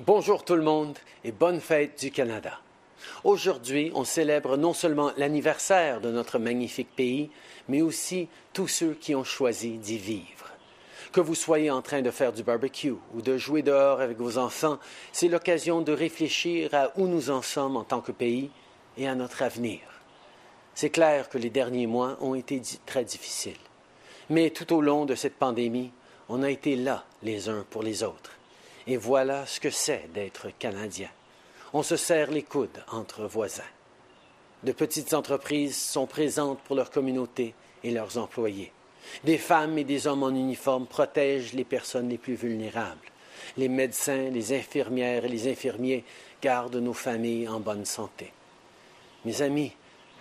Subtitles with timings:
[0.00, 2.58] Bonjour tout le monde et bonne fête du Canada.
[3.22, 7.30] Aujourd'hui, on célèbre non seulement l'anniversaire de notre magnifique pays,
[7.68, 10.50] mais aussi tous ceux qui ont choisi d'y vivre.
[11.12, 14.36] Que vous soyez en train de faire du barbecue ou de jouer dehors avec vos
[14.36, 14.80] enfants,
[15.12, 18.50] c'est l'occasion de réfléchir à où nous en sommes en tant que pays
[18.98, 19.78] et à notre avenir.
[20.74, 23.52] C'est clair que les derniers mois ont été très difficiles.
[24.28, 25.92] Mais tout au long de cette pandémie,
[26.28, 28.33] on a été là les uns pour les autres.
[28.86, 31.08] Et voilà ce que c'est d'être Canadien.
[31.72, 33.62] On se serre les coudes entre voisins.
[34.62, 38.72] De petites entreprises sont présentes pour leur communauté et leurs employés.
[39.24, 43.10] Des femmes et des hommes en uniforme protègent les personnes les plus vulnérables.
[43.56, 46.04] Les médecins, les infirmières et les infirmiers
[46.42, 48.32] gardent nos familles en bonne santé.
[49.24, 49.72] Mes amis,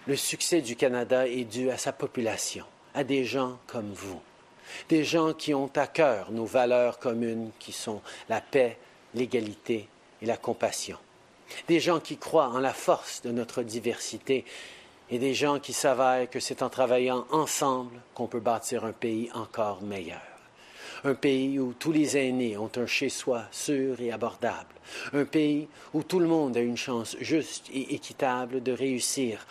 [0.07, 4.21] le succès du Canada est dû à sa population, à des gens comme vous,
[4.90, 8.77] des gens qui ont à cœur nos valeurs communes qui sont la paix,
[9.13, 9.88] l'égalité
[10.21, 10.98] et la compassion,
[11.67, 14.46] des gens qui croient en la force de notre diversité
[15.10, 19.29] et des gens qui s'avèrent que c'est en travaillant ensemble qu'on peut bâtir un pays
[19.34, 20.21] encore meilleur.
[21.05, 24.74] Un pays où tous les aînés ont un chez-soi sûr et abordable.
[25.12, 29.46] Un pays où tout le monde a une chance juste et équitable de réussir.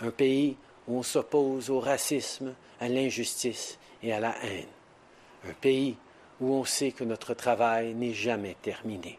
[0.00, 4.66] Un pays où on s'oppose au racisme, à l'injustice et à la haine.
[5.48, 5.96] Un pays
[6.40, 9.18] où on sait que notre travail n'est jamais terminé.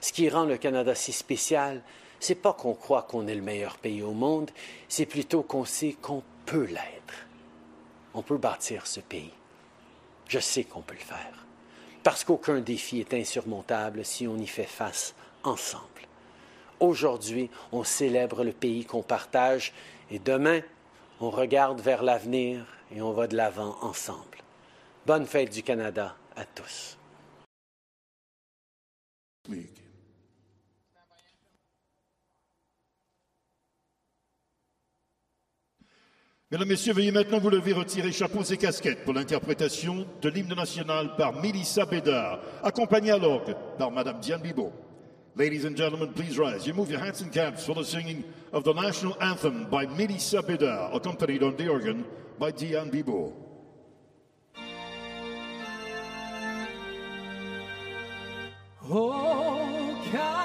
[0.00, 1.82] Ce qui rend le Canada si spécial,
[2.18, 4.50] c'est pas qu'on croit qu'on est le meilleur pays au monde,
[4.88, 7.26] c'est plutôt qu'on sait qu'on peut l'être.
[8.14, 9.32] On peut bâtir ce pays.
[10.28, 11.46] Je sais qu'on peut le faire.
[12.02, 15.84] Parce qu'aucun défi est insurmontable si on y fait face ensemble.
[16.78, 19.72] Aujourd'hui, on célèbre le pays qu'on partage
[20.10, 20.60] et demain,
[21.20, 24.38] on regarde vers l'avenir et on va de l'avant ensemble.
[25.06, 26.96] Bonne fête du Canada à tous.
[36.50, 41.14] Mesdames, Messieurs, veuillez maintenant vous lever, retirer chapeaux et casquettes pour l'interprétation de l'hymne national
[41.16, 44.72] par Mélissa Bédard, accompagnée à l'orgue par Madame Diane Bibo.
[45.36, 46.66] Ladies and gentlemen, please rise.
[46.66, 50.42] You move your hats and caps for the singing of the national anthem by Mélissa
[50.42, 52.04] Bédard, accompanied on the organ
[52.40, 53.34] by Diane Bibo.
[58.88, 60.39] Oh Canada,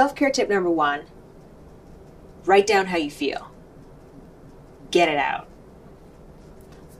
[0.00, 1.02] Self care tip number one
[2.46, 3.50] write down how you feel,
[4.90, 5.46] get it out.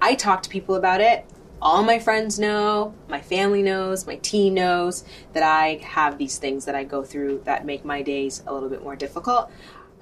[0.02, 1.24] I talk to people about it.
[1.62, 5.02] All my friends know, my family knows, my team knows
[5.32, 8.68] that I have these things that I go through that make my days a little
[8.68, 9.50] bit more difficult.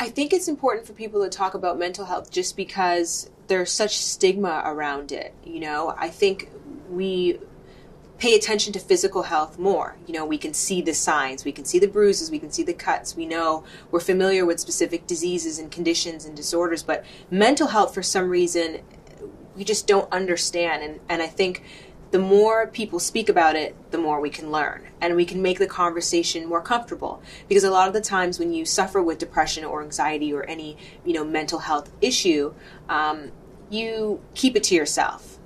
[0.01, 3.97] I think it's important for people to talk about mental health just because there's such
[3.97, 5.35] stigma around it.
[5.45, 6.51] You know, I think
[6.91, 7.39] we
[8.19, 9.97] pay attention to physical health more.
[10.07, 12.65] You know, we can see the signs, we can see the bruises, we can see
[12.65, 13.17] the cuts.
[13.17, 18.03] We know we're familiar with specific diseases and conditions and disorders, but mental health, for
[18.03, 18.81] some reason,
[19.55, 20.83] we just don't understand.
[20.83, 21.63] And, and I think
[22.11, 25.59] the more people speak about it, the more we can learn and we can make
[25.59, 27.23] the conversation more comfortable.
[27.49, 30.77] Because a lot of the times when you suffer with depression or anxiety or any,
[31.05, 32.55] you know, mental health issue,
[32.89, 33.31] um,
[33.71, 35.38] you keep it to yourself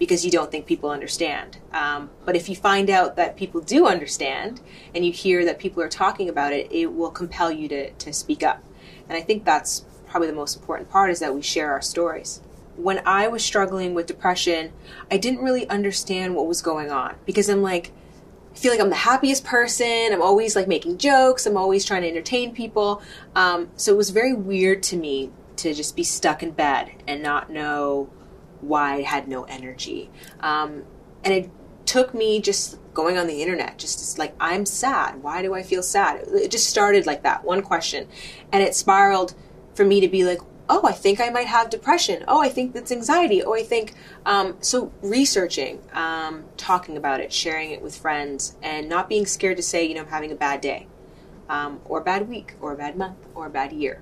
[0.00, 1.58] because you don't think people understand.
[1.72, 4.60] Um, but if you find out that people do understand
[4.94, 8.12] and you hear that people are talking about it, it will compel you to, to
[8.12, 8.64] speak up.
[9.08, 12.40] And I think that's probably the most important part is that we share our stories.
[12.76, 14.72] when I was struggling with depression,
[15.10, 17.92] I didn't really understand what was going on because I'm like,
[18.52, 20.08] I feel like I'm the happiest person.
[20.12, 21.46] I'm always like making jokes.
[21.46, 23.02] I'm always trying to entertain people.
[23.34, 27.22] Um, so it was very weird to me to just be stuck in bed and
[27.22, 28.08] not know
[28.60, 30.10] why I had no energy.
[30.40, 30.84] Um,
[31.24, 31.50] and it
[31.86, 35.22] took me just going on the internet, just like, I'm sad.
[35.22, 36.24] Why do I feel sad?
[36.28, 38.08] It just started like that, one question.
[38.52, 39.34] And it spiraled
[39.74, 42.24] for me to be like, oh, I think I might have depression.
[42.28, 43.42] Oh, I think that's anxiety.
[43.42, 43.94] Oh, I think.
[44.24, 49.56] Um, so researching, um, talking about it, sharing it with friends, and not being scared
[49.56, 50.86] to say, you know, I'm having a bad day,
[51.48, 54.00] um, or a bad week, or a bad month, or a bad year.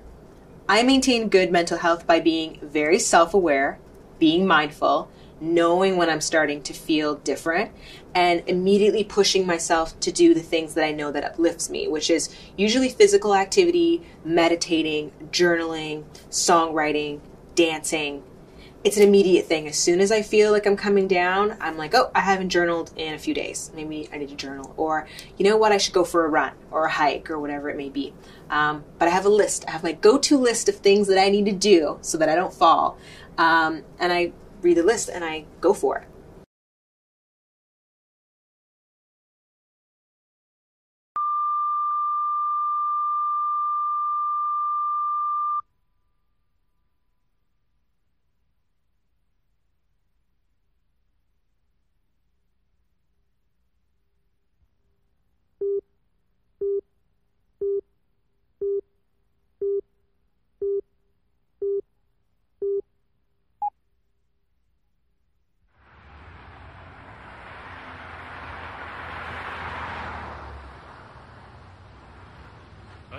[0.67, 3.79] I maintain good mental health by being very self aware,
[4.19, 5.09] being mindful,
[5.41, 7.71] knowing when I'm starting to feel different,
[8.13, 12.09] and immediately pushing myself to do the things that I know that uplifts me, which
[12.09, 17.21] is usually physical activity, meditating, journaling, songwriting,
[17.55, 18.23] dancing.
[18.81, 19.67] It's an immediate thing.
[19.67, 22.93] As soon as I feel like I'm coming down, I'm like, oh, I haven't journaled
[22.95, 23.71] in a few days.
[23.75, 24.73] Maybe I need to journal.
[24.77, 25.05] Or,
[25.37, 27.75] you know what, I should go for a run or a hike or whatever it
[27.75, 28.13] may be.
[28.49, 29.65] Um, but I have a list.
[29.67, 32.29] I have my go to list of things that I need to do so that
[32.29, 32.97] I don't fall.
[33.39, 36.08] Um, and I read the list and I go for it.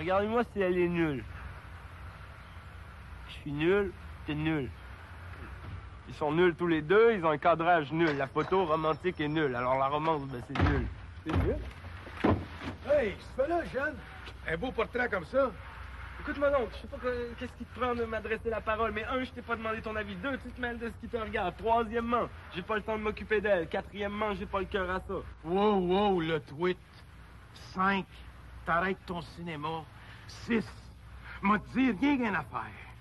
[0.01, 1.23] Regardez-moi si elle est nulle.
[3.27, 3.91] Je suis nul,
[4.25, 4.67] t'es nul.
[6.07, 8.17] Ils sont nuls tous les deux, ils ont un cadrage nul.
[8.17, 9.55] La photo romantique est nulle.
[9.55, 10.87] Alors la romance, ben c'est nul.
[11.23, 11.55] C'est nul?
[12.89, 13.95] Hey, qu'est-ce que tu fais là, jeune?
[14.47, 15.51] Un beau portrait comme ça?
[16.21, 19.05] Écoute-moi donc, je sais pas que- qu'est-ce qui te prend de m'adresser la parole, mais
[19.05, 20.15] un, je t'ai pas demandé ton avis.
[20.15, 21.55] Deux, tu te mêles de ce qui te regarde.
[21.57, 23.67] Troisièmement, j'ai pas le temps de m'occuper d'elle.
[23.69, 25.13] Quatrièmement, j'ai pas le cœur à ça.
[25.43, 26.79] Wow, wow, le tweet.
[27.53, 28.07] Cinq.
[28.65, 29.83] T'arrêtes ton cinéma.
[30.27, 30.65] Six.
[31.41, 32.91] M'a dit rien qu'une affaire.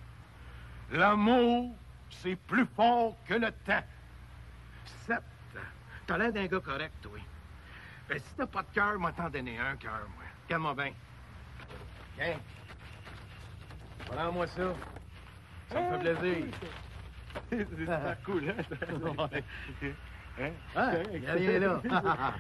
[0.91, 1.75] L'amour,
[2.11, 3.85] c'est plus fort que le temps.
[5.07, 5.23] Sept.
[6.07, 7.19] T'as l'air d'un gars correct, toi.
[8.09, 10.25] Ben, si t'as pas de cœur, moi t'en donner un cœur, moi.
[10.45, 10.93] Regarde-moi bien.
[12.19, 12.39] Viens.
[14.07, 14.75] Voilà, moi ça.
[15.69, 16.47] Ça me fait plaisir.
[17.51, 19.89] c'est super cool, hein?
[20.41, 20.53] Hein?
[20.75, 21.81] Ah, il y a rien là.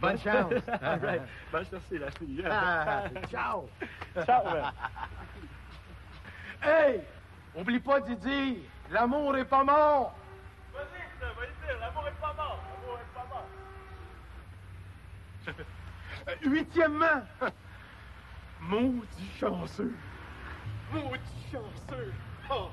[0.00, 0.52] Bonne chance.
[0.82, 1.22] All right.
[1.50, 2.44] Va chercher la fille.
[2.48, 3.68] Ah, ciao.
[4.24, 4.72] Ciao, man.
[6.62, 7.00] Hey!
[7.56, 8.56] Oublie pas d'y dire,
[8.90, 10.16] l'amour est pas mort.
[10.72, 12.58] Vas-y, ça, va y dire, l'amour est pas mort.
[12.68, 13.26] L'amour est pas
[15.54, 15.66] mort.
[16.52, 17.22] Huitièmement,
[18.60, 19.94] maudit chanceux.
[20.92, 22.12] Maudit chanceux.
[22.50, 22.70] Oh.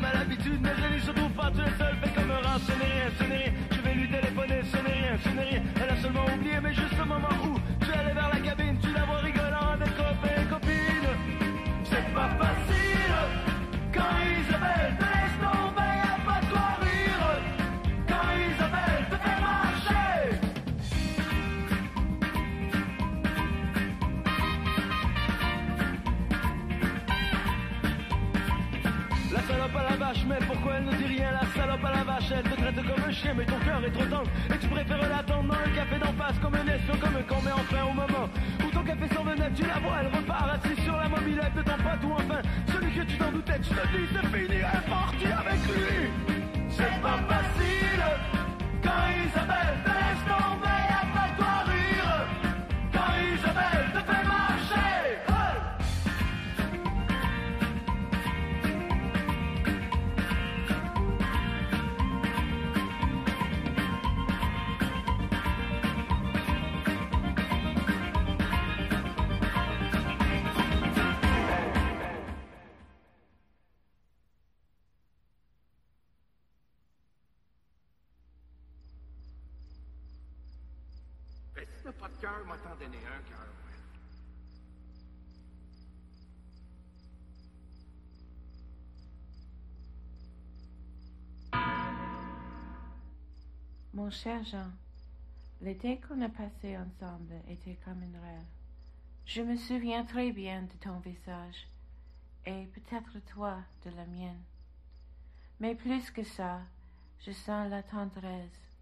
[0.00, 2.72] Comme à l'habitude, mais n'y se trouve pas, es seul, fais comme un rat, ce
[2.72, 3.52] n'est rien, ce n'est rien.
[3.70, 5.62] Je vais lui téléphoner, ce n'est rien, ce n'est rien.
[5.82, 7.29] Elle a seulement oublié, mais juste au moment
[33.36, 34.30] mais ton cœur est trop tendre.
[34.54, 37.40] Et tu préfères l'attendre dans le café d'en face, comme un espion, comme un con,
[37.44, 38.28] mais enfin au moment
[38.64, 41.62] où ton café s'en venait, tu la vois, elle repart assise sur la mobilette de
[41.62, 45.28] ton pote, ou enfin, celui que tu t'en doutais, tu te dis, c'est fini, elle
[45.28, 46.10] est avec lui.
[46.68, 48.04] C'est pas facile
[48.82, 49.99] quand Isabelle
[93.92, 94.70] Mon cher Jean,
[95.60, 98.46] l'été qu'on a passé ensemble était comme un rêve.
[99.26, 101.66] Je me souviens très bien de ton visage,
[102.46, 104.42] et peut-être toi de la mienne.
[105.58, 106.60] Mais plus que ça,
[107.26, 108.76] je sens la tendresse.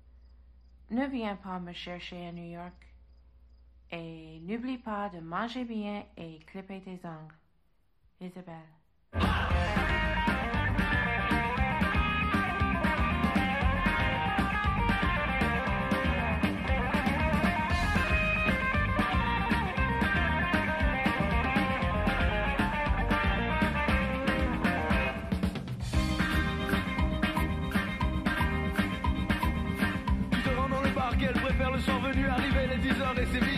[0.90, 2.86] Ne viens pas me chercher à New York.
[3.90, 7.34] Et n'oublie pas de manger bien et clipper tes ongles.
[8.20, 9.57] Isabelle.
[33.18, 33.57] Les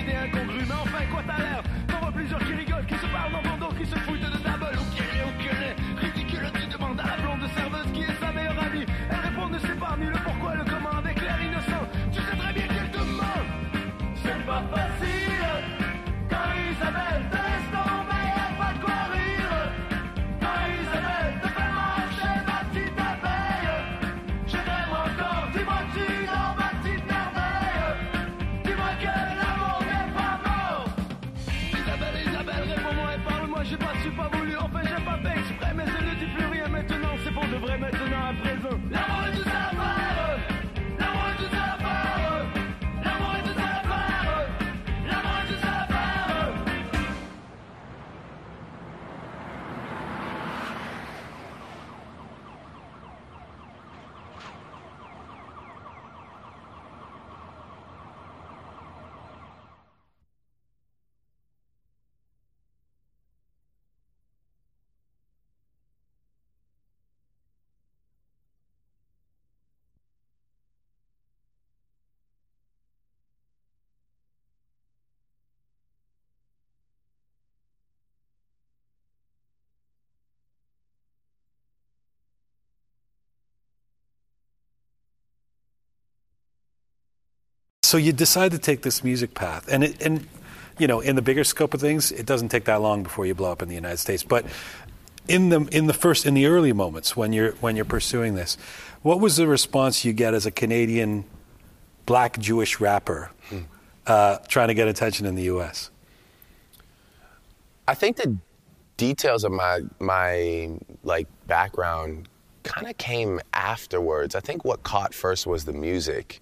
[87.91, 90.29] So you decide to take this music path, and it, and
[90.79, 93.35] you know, in the bigger scope of things, it doesn't take that long before you
[93.35, 94.23] blow up in the United States.
[94.23, 94.47] But
[95.27, 98.57] in the in the first in the early moments when you're when you're pursuing this,
[99.03, 101.25] what was the response you get as a Canadian
[102.07, 103.33] black Jewish rapper
[104.07, 105.91] uh, trying to get attention in the U.S.?
[107.89, 108.37] I think the
[108.99, 112.29] details of my my like background
[112.63, 114.37] kind of came afterwards.
[114.37, 116.41] I think what caught first was the music.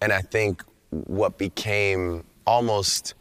[0.00, 3.14] And I think what became almost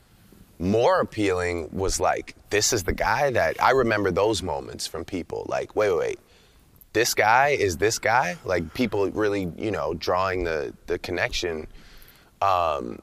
[0.60, 5.46] more appealing was like this is the guy that I remember those moments from people
[5.48, 6.20] like wait wait wait.
[6.92, 8.38] This guy is this guy?
[8.44, 11.68] Like people really you know drawing the the connection.
[12.42, 13.00] Um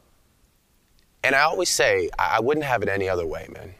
[1.25, 3.75] and I always say I wouldn't have it any other way man.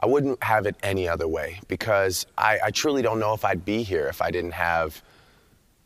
[0.00, 3.64] I wouldn't have it any other way because I, I truly don't know if I'd
[3.64, 5.02] be here if I didn't have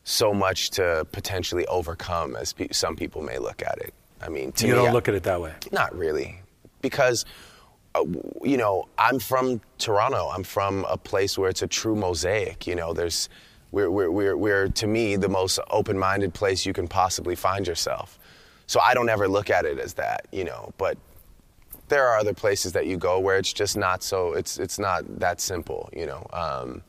[0.04, 3.94] so much to potentially overcome, as pe- some people may look at it.
[4.20, 5.54] I mean, to you me, don't I- look at it that way.
[5.70, 6.40] not really,
[6.80, 7.24] because
[7.94, 8.04] uh,
[8.42, 10.28] you know I'm from Toronto.
[10.28, 12.66] I'm from a place where it's a true mosaic.
[12.66, 13.28] You know, there's
[13.70, 18.18] we're we're we're, we're to me the most open-minded place you can possibly find yourself.
[18.66, 20.26] So I don't ever look at it as that.
[20.32, 20.96] You know, but
[21.88, 25.04] there are other places that you go where it's just not so it's it's not
[25.20, 25.90] that simple.
[25.92, 26.82] You know, um,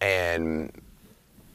[0.00, 0.70] and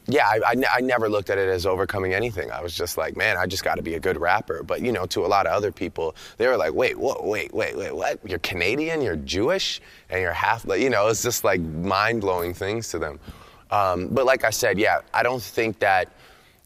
[0.08, 2.50] yeah, I, I, I never looked at it as overcoming anything.
[2.50, 4.62] I was just like, man, I just got to be a good rapper.
[4.62, 7.52] But you know, to a lot of other people, they were like, wait, whoa, wait,
[7.52, 8.20] wait, wait, what?
[8.24, 10.64] You're Canadian, you're Jewish, and you're half.
[10.66, 13.18] You know, it's just like mind blowing things to them.
[13.70, 16.12] Um, but like I said, yeah, I don't think that.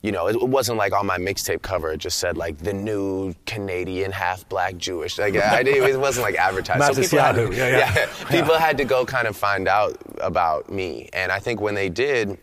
[0.03, 1.93] You know, it, it wasn't like on my mixtape cover.
[1.93, 5.19] It just said like the new Canadian half black Jewish.
[5.19, 6.95] Like I, didn't- it wasn't like advertised.
[6.95, 7.55] so people had to- Yahoo.
[7.55, 8.31] Yeah, yeah.
[8.31, 11.11] people had to go kind of find out about me.
[11.13, 12.39] And I think when they did,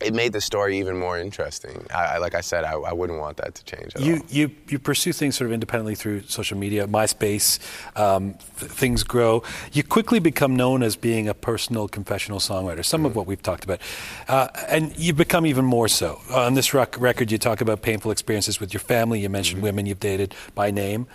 [0.00, 1.84] it made the story even more interesting.
[1.92, 4.06] I, I, like I said, I, I wouldn't want that to change at all.
[4.06, 7.58] You, you, you pursue things sort of independently through social media, MySpace,
[7.98, 9.42] um, th- things grow.
[9.72, 13.64] You quickly become known as being a personal confessional songwriter, some of what we've talked
[13.64, 13.80] about.
[14.28, 16.20] Uh, and you become even more so.
[16.32, 19.18] On this rec- record, you talk about painful experiences with your family.
[19.18, 21.08] You mentioned women you've dated by name.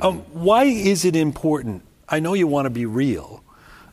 [0.00, 1.82] Um, why is it important?
[2.08, 3.43] I know you want to be real.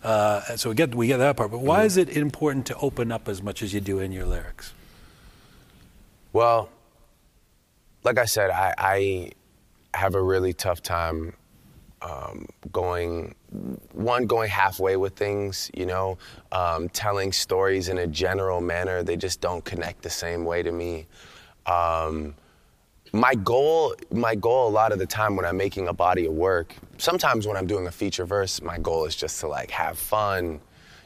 [0.03, 3.11] Uh, so we get, we get that part, but why is it important to open
[3.11, 4.73] up as much as you do in your lyrics?
[6.33, 6.69] Well,
[8.03, 9.31] like I said, I, I
[9.93, 11.33] have a really tough time
[12.01, 13.35] um, going
[13.91, 16.17] one going halfway with things you know
[16.51, 20.71] um, telling stories in a general manner they just don't connect the same way to
[20.71, 21.05] me
[21.67, 22.33] um,
[23.13, 26.33] my goal my goal a lot of the time when i'm making a body of
[26.33, 29.97] work sometimes when i'm doing a feature verse my goal is just to like have
[29.97, 30.59] fun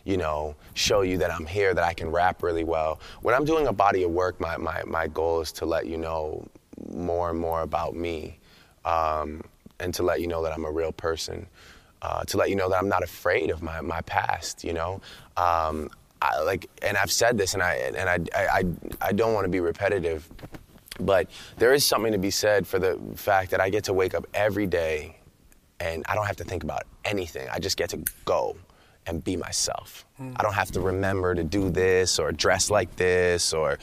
[0.03, 3.43] you know show you that i'm here that i can rap really well when i'm
[3.43, 6.47] doing a body of work my, my, my goal is to let you know
[6.91, 8.37] more and more about me
[8.85, 9.41] um,
[9.79, 11.47] and to let you know that I'm a real person,
[12.01, 15.01] uh, to let you know that I'm not afraid of my, my past, you know?
[15.35, 15.89] Um,
[16.21, 18.63] I, like, and I've said this, and I, and I, I,
[19.01, 20.29] I don't want to be repetitive,
[20.99, 24.13] but there is something to be said for the fact that I get to wake
[24.13, 25.17] up every day
[25.79, 27.47] and I don't have to think about anything.
[27.51, 28.55] I just get to go
[29.07, 30.05] and be myself.
[30.17, 30.33] Hmm.
[30.35, 33.77] I don't have to remember to do this or dress like this or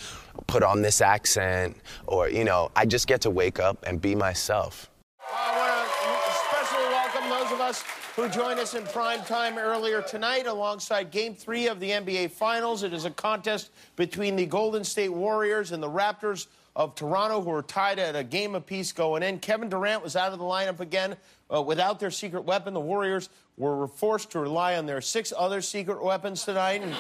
[0.46, 1.76] put on this accent
[2.06, 4.90] or, you know, I just get to wake up and be myself.
[5.20, 7.84] I want to especially welcome those of us
[8.16, 12.82] who joined us in prime time earlier tonight alongside Game 3 of the NBA Finals.
[12.82, 17.50] It is a contest between the Golden State Warriors and the Raptors of Toronto, who
[17.50, 19.38] are tied at a game apiece going in.
[19.38, 21.16] Kevin Durant was out of the lineup again
[21.52, 22.72] uh, without their secret weapon.
[22.74, 26.82] The Warriors were forced to rely on their six other secret weapons tonight.
[26.82, 26.92] And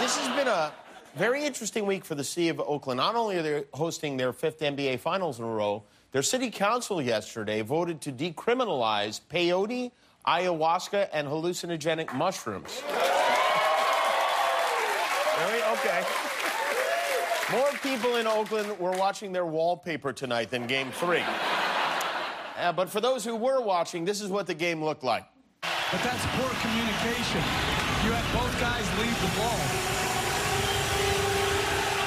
[0.00, 0.72] this has been a
[1.16, 2.98] very interesting week for the city of Oakland.
[2.98, 7.00] Not only are they hosting their fifth NBA Finals in a row, their city council
[7.00, 9.92] yesterday voted to decriminalize peyote,
[10.26, 12.82] ayahuasca, and hallucinogenic mushrooms.
[15.38, 15.62] Really?
[15.62, 16.29] Okay.
[17.52, 21.24] More people in Oakland were watching their wallpaper tonight than game three.
[22.56, 25.24] Uh, but for those who were watching, this is what the game looked like.
[25.62, 27.42] But that's poor communication.
[28.06, 29.58] You had both guys leave the ball.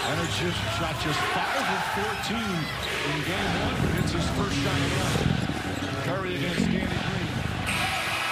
[0.08, 1.82] Leonard just shot just 5 of
[2.24, 6.04] 14 in game one, but it's his first shot of.
[6.06, 7.34] Curry against Danny Green.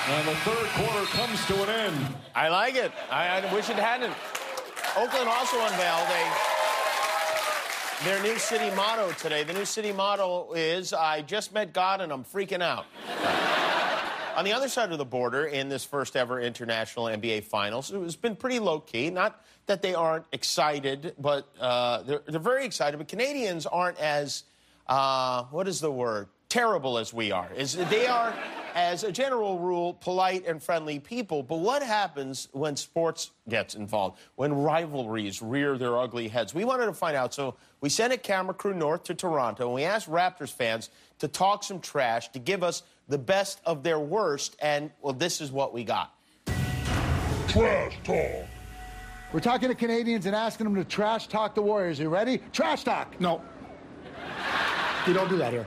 [0.08, 2.16] And the third quarter comes to an end.
[2.36, 2.92] I like it.
[3.10, 4.14] I, I wish it hadn't.
[4.96, 6.51] Oakland also unveiled a
[8.04, 9.44] their new city motto today.
[9.44, 12.86] The new city motto is I just met God and I'm freaking out.
[14.36, 18.16] On the other side of the border, in this first ever international NBA Finals, it's
[18.16, 19.12] been pretty low key.
[19.12, 22.98] Not that they aren't excited, but uh, they're, they're very excited.
[22.98, 24.46] But Canadians aren't as,
[24.88, 26.28] uh, what is the word?
[26.52, 27.50] Terrible as we are.
[27.56, 28.34] Is they are,
[28.76, 31.44] as a general rule, polite and friendly people.
[31.44, 34.20] But what happens when sports gets involved?
[34.36, 36.54] When rivalries rear their ugly heads?
[36.54, 39.74] We wanted to find out, so we sent a camera crew north to Toronto, and
[39.74, 44.02] we asked Raptors fans to talk some trash, to give us the best of their
[44.02, 46.14] worst, and well, this is what we got.
[47.48, 48.46] Trash talk.
[49.32, 52.02] We're talking to Canadians and asking them to trash talk the Warriors.
[52.02, 52.42] Are you ready?
[52.52, 53.22] Trash talk.
[53.22, 53.42] No.
[55.08, 55.66] You don't do that here.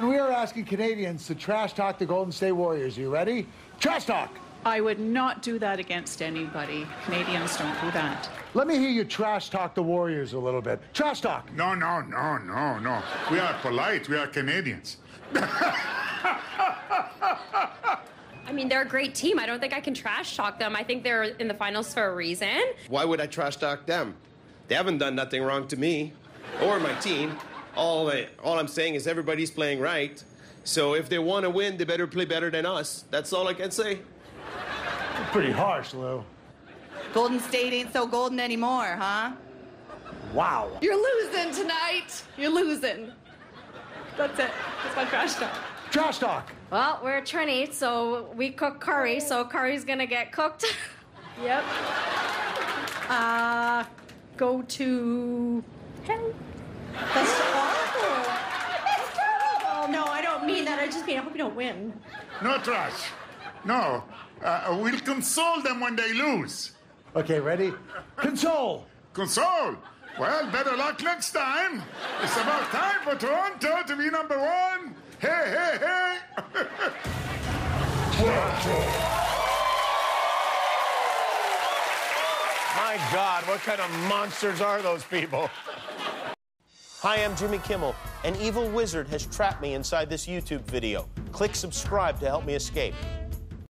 [0.00, 2.96] And we are asking Canadians to trash talk the Golden State Warriors.
[2.96, 3.46] Are you ready?
[3.80, 4.30] Trash talk.
[4.64, 6.86] I would not do that against anybody.
[7.04, 8.30] Canadians don't do that.
[8.54, 10.80] Let me hear you trash talk the Warriors a little bit.
[10.94, 11.52] Trash talk.
[11.52, 13.02] No, no, no, no, no.
[13.30, 14.08] We are polite.
[14.08, 14.96] We are Canadians.
[15.34, 16.16] I
[18.54, 19.38] mean, they're a great team.
[19.38, 20.74] I don't think I can trash talk them.
[20.74, 22.72] I think they're in the finals for a reason.
[22.88, 24.14] Why would I trash talk them?
[24.68, 26.14] They haven't done nothing wrong to me
[26.62, 27.36] or my team.
[27.80, 30.22] All, I, all I'm saying is everybody's playing right.
[30.64, 33.04] So if they want to win, they better play better than us.
[33.10, 34.00] That's all I can say.
[35.32, 36.22] Pretty harsh, Lou.
[37.14, 39.32] Golden State ain't so golden anymore, huh?
[40.34, 40.78] Wow.
[40.82, 42.22] You're losing tonight.
[42.36, 43.12] You're losing.
[44.18, 44.50] That's it.
[44.84, 45.54] That's my trash talk.
[45.90, 46.52] Trash talk.
[46.70, 50.66] Well, we're Trini, so we cook curry, so curry's gonna get cooked.
[51.42, 51.64] Yep.
[53.08, 53.84] Uh,
[54.36, 55.64] go to
[56.04, 56.34] hell.
[56.94, 58.32] That's awful.
[58.84, 59.92] That's terrible.
[59.92, 60.78] No, I don't mean that.
[60.78, 61.92] I just mean I hope you don't win.
[62.42, 63.10] No trash.
[63.64, 64.04] No.
[64.42, 66.72] Uh, we'll console them when they lose.
[67.14, 67.72] Okay, ready?
[68.16, 68.86] Console.
[69.12, 69.76] Console?
[70.18, 71.82] Well, better luck next time.
[72.22, 74.94] It's about time for Toronto to be number one.
[75.18, 76.18] Hey, hey, hey.
[78.16, 79.20] Toronto.
[82.76, 85.48] My God, what kind of monsters are those people?
[87.02, 87.96] Hi, I'm Jimmy Kimmel.
[88.24, 91.08] An evil wizard has trapped me inside this YouTube video.
[91.32, 92.94] Click subscribe to help me escape.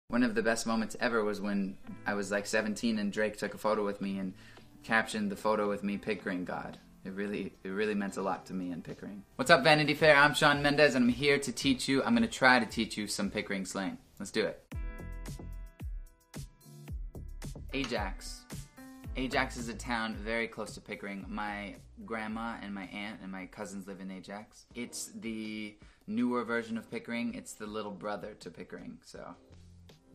[0.09, 3.55] One of the best moments ever was when I was like 17 and Drake took
[3.55, 4.35] a photo with me and
[4.83, 6.77] captioned the photo with me Pickering God.
[7.07, 9.23] It really, it really meant a lot to me in Pickering.
[9.37, 10.17] What's up, Vanity Fair?
[10.17, 12.03] I'm Shawn Mendes, and I'm here to teach you.
[12.03, 13.97] I'm going to try to teach you some Pickering slang.
[14.19, 14.63] Let's do it.
[17.73, 18.44] Ajax.
[19.17, 21.25] Ajax is a town very close to Pickering.
[21.29, 24.67] My grandma and my aunt and my cousins live in Ajax.
[24.75, 25.77] It's the
[26.09, 27.35] newer version of Pickering.
[27.35, 28.99] It's the little brother to Pickering.
[29.05, 29.25] So,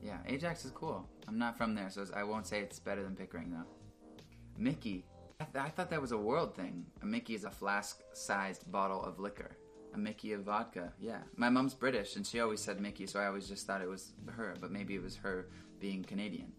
[0.03, 1.07] yeah, Ajax is cool.
[1.29, 4.23] I'm not from there, so I won't say it's better than Pickering though.
[4.57, 5.05] Mickey.
[5.39, 6.85] I, th- I thought that was a world thing.
[7.01, 9.55] A Mickey is a flask-sized bottle of liquor.
[9.93, 10.91] A Mickey of vodka.
[10.99, 11.19] Yeah.
[11.37, 14.11] My mom's British, and she always said Mickey, so I always just thought it was
[14.27, 15.47] her, but maybe it was her
[15.79, 16.51] being Canadian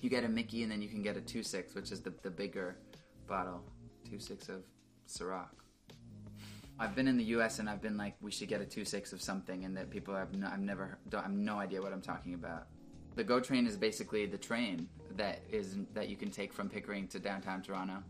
[0.00, 2.30] you get a Mickey and then you can get a 2-6, which is the, the
[2.30, 2.76] bigger
[3.26, 3.62] bottle.
[4.10, 4.62] 2-6 of
[5.08, 5.48] Ciroc.
[6.78, 7.60] I've been in the U.S.
[7.60, 10.34] and I've been like, we should get a 2-6 of something, and that people have
[10.34, 12.66] no, I've never, don't, I have no idea what I'm talking about.
[13.14, 17.06] The GO train is basically the train that is that you can take from Pickering
[17.08, 18.02] to downtown Toronto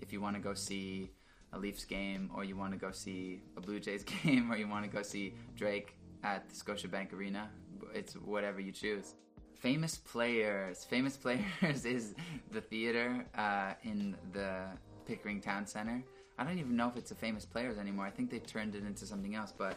[0.00, 1.12] if you want to go see
[1.52, 4.68] a Leafs game, or you want to go see a Blue Jays game, or you
[4.68, 7.48] want to go see Drake at the Scotiabank Arena.
[7.94, 9.14] It's whatever you choose.
[9.58, 10.84] Famous Players.
[10.84, 12.14] Famous Players is
[12.52, 14.64] the theater uh, in the
[15.06, 16.02] Pickering Town Center.
[16.38, 18.06] I don't even know if it's a Famous Players anymore.
[18.06, 19.76] I think they turned it into something else, but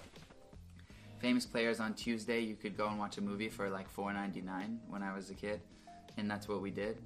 [1.20, 5.02] Famous Players on Tuesday, you could go and watch a movie for like $4.99 when
[5.02, 5.62] I was a kid,
[6.18, 6.98] and that's what we did.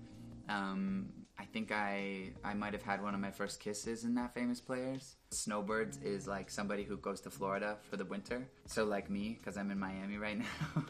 [0.50, 4.34] Um, I think I I might have had one of my first kisses in that
[4.34, 5.16] Famous Players.
[5.32, 9.58] Snowbirds is like somebody who goes to Florida for the winter, so like me because
[9.58, 10.86] I'm in Miami right now,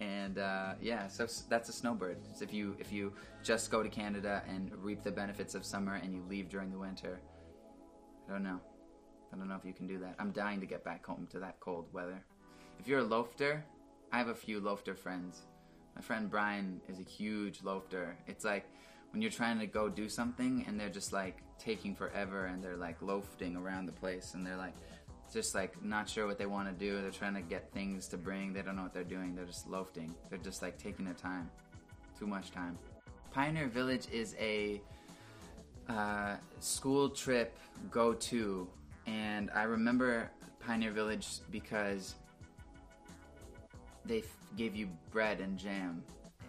[0.00, 2.18] and uh, yeah, so that's a snowbird.
[2.34, 5.94] So if you if you just go to Canada and reap the benefits of summer
[5.96, 7.20] and you leave during the winter,
[8.28, 8.60] I don't know.
[9.32, 10.16] I don't know if you can do that.
[10.18, 12.24] I'm dying to get back home to that cold weather.
[12.78, 13.62] If you're a loafter,
[14.12, 15.42] I have a few loafter friends.
[15.94, 18.16] My friend Brian is a huge loafter.
[18.26, 18.66] It's like
[19.10, 22.76] when you're trying to go do something and they're just like taking forever and they're
[22.76, 24.74] like loafing around the place and they're like
[25.32, 27.00] just like not sure what they want to do.
[27.00, 28.52] They're trying to get things to bring.
[28.52, 29.34] They don't know what they're doing.
[29.34, 30.14] They're just loafing.
[30.28, 31.50] They're just like taking their time.
[32.18, 32.78] Too much time.
[33.32, 34.80] Pioneer Village is a
[35.88, 37.56] uh, school trip
[37.90, 38.68] go to.
[39.06, 42.14] And I remember Pioneer Village because
[44.04, 46.02] they f- gave you bread and jam.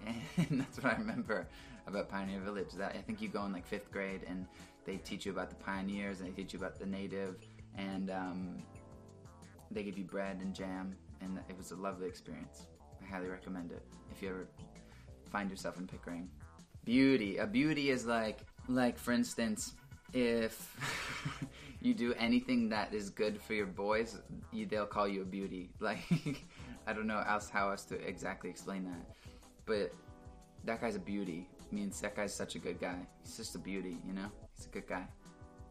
[0.38, 1.48] And that's what I remember
[1.88, 2.72] about Pioneer Village.
[2.74, 4.46] That I think you go in like fifth grade and
[4.86, 7.36] they teach you about the pioneers and they teach you about the native
[7.78, 8.64] and um,
[9.70, 12.68] they give you bread and jam and it was a lovely experience.
[13.02, 14.48] I highly recommend it if you ever
[15.32, 16.30] find yourself in Pickering.
[16.84, 17.38] Beauty.
[17.38, 19.74] A beauty is like like for instance
[20.14, 20.76] if
[21.82, 24.18] you do anything that is good for your boys,
[24.52, 25.70] you, they'll call you a beauty.
[25.80, 26.00] Like
[26.88, 29.16] I don't know else how else to exactly explain that,
[29.66, 29.94] but
[30.66, 32.98] that guy's a beauty means that guy's such a good guy.
[33.24, 34.28] He's just a beauty, you know?
[34.56, 35.06] He's a good guy.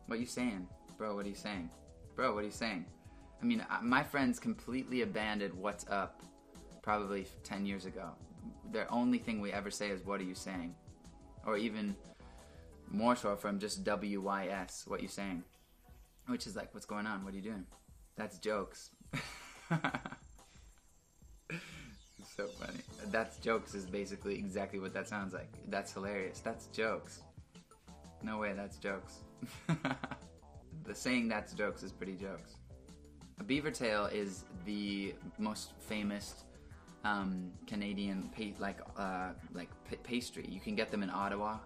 [0.06, 0.66] What are you saying?
[0.98, 1.70] Bro, what are you saying?
[2.16, 2.84] Bro, what are you saying?
[3.40, 6.22] I mean, my friends completely abandoned what's up
[6.82, 8.10] probably 10 years ago.
[8.70, 10.74] Their only thing we ever say is, what are you saying?
[11.46, 11.96] Or even
[12.90, 15.44] more so from just WYS, what you saying?
[16.26, 17.24] Which is like, what's going on?
[17.24, 17.66] What are you doing?
[18.16, 18.90] That's jokes.
[22.40, 22.80] so funny.
[23.10, 25.48] That's jokes is basically exactly what that sounds like.
[25.68, 26.40] That's hilarious.
[26.40, 27.22] That's jokes.
[28.22, 29.18] No way, that's jokes.
[30.84, 32.54] the saying that's jokes is pretty jokes.
[33.38, 36.44] A beaver tail is the most famous
[37.04, 40.46] um, Canadian pa- like uh, like p- pastry.
[40.48, 41.58] You can get them in Ottawa,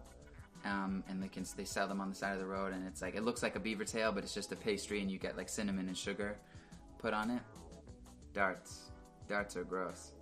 [0.64, 3.02] um, and they can they sell them on the side of the road, and it's
[3.02, 5.36] like it looks like a beaver tail, but it's just a pastry, and you get
[5.36, 6.36] like cinnamon and sugar
[6.98, 7.42] put on it.
[8.32, 8.90] Darts,
[9.28, 10.12] darts are gross.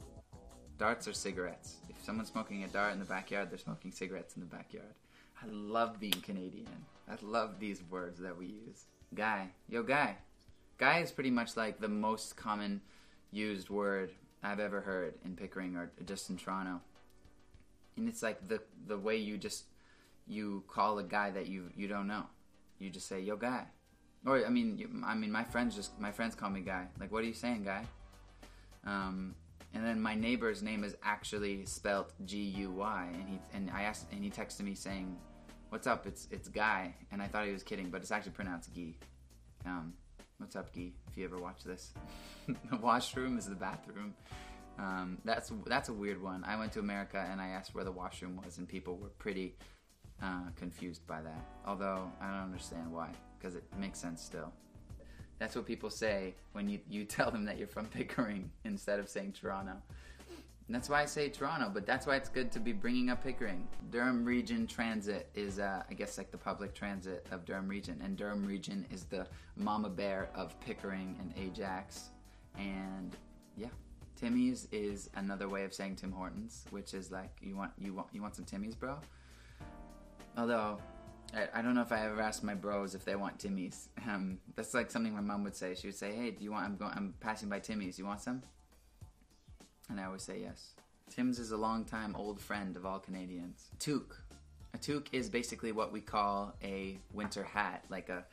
[0.83, 1.77] Darts are cigarettes.
[1.88, 4.97] If someone's smoking a dart in the backyard, they're smoking cigarettes in the backyard.
[5.40, 6.66] I love being Canadian.
[7.09, 8.87] I love these words that we use.
[9.14, 9.51] Guy.
[9.68, 10.16] Yo, guy.
[10.79, 12.81] Guy is pretty much like the most common
[13.31, 14.11] used word
[14.42, 16.81] I've ever heard in Pickering or just in Toronto.
[17.97, 19.66] And it's like the the way you just
[20.27, 22.25] you call a guy that you you don't know.
[22.81, 23.66] You just say, "Yo, guy."
[24.27, 26.88] Or I mean, you, I mean, my friends just my friends call me guy.
[26.99, 27.87] Like, what are you saying, guy?
[28.85, 29.37] Um,
[29.75, 33.83] and then my neighbor's name is actually spelt G U Y, and he and I
[33.83, 35.17] asked and he texted me saying,
[35.71, 36.07] "What's up?
[36.07, 38.97] It's it's Guy," and I thought he was kidding, but it's actually pronounced Gee.
[39.65, 39.95] Um,
[40.39, 40.95] what's up, Gee?
[41.11, 41.93] If you ever watch this,
[42.71, 44.15] the washroom is the bathroom.
[44.79, 46.45] Um, that's that's a weird one.
[46.45, 49.57] I went to America and I asked where the washroom was, and people were pretty
[50.23, 51.45] uh, confused by that.
[51.67, 54.53] Although I don't understand why, because it makes sense still.
[55.42, 59.09] That's what people say when you, you tell them that you're from Pickering instead of
[59.09, 59.72] saying Toronto.
[60.68, 63.24] And that's why I say Toronto, but that's why it's good to be bringing up
[63.24, 63.66] Pickering.
[63.90, 68.16] Durham Region Transit is, uh, I guess, like the public transit of Durham Region, and
[68.16, 69.26] Durham Region is the
[69.57, 72.11] mama bear of Pickering and Ajax.
[72.57, 73.16] And
[73.57, 73.66] yeah,
[74.14, 78.07] Timmy's is another way of saying Tim Hortons, which is like you want you want
[78.12, 78.96] you want some Timmy's, bro.
[80.38, 80.78] Although,
[81.35, 83.88] I, I don't know if I ever asked my bros if they want Timmy's.
[84.07, 85.75] Um, that's like something my mom would say.
[85.75, 86.66] She would say, "Hey, do you want?
[86.66, 86.92] I'm going.
[86.95, 87.99] I'm passing by Timmy's.
[87.99, 88.42] You want some?"
[89.88, 90.75] And I always say yes.
[91.11, 93.68] Tim's is a long-time old friend of all Canadians.
[93.79, 94.16] Toque.
[94.75, 98.25] A toque is basically what we call a winter hat, like a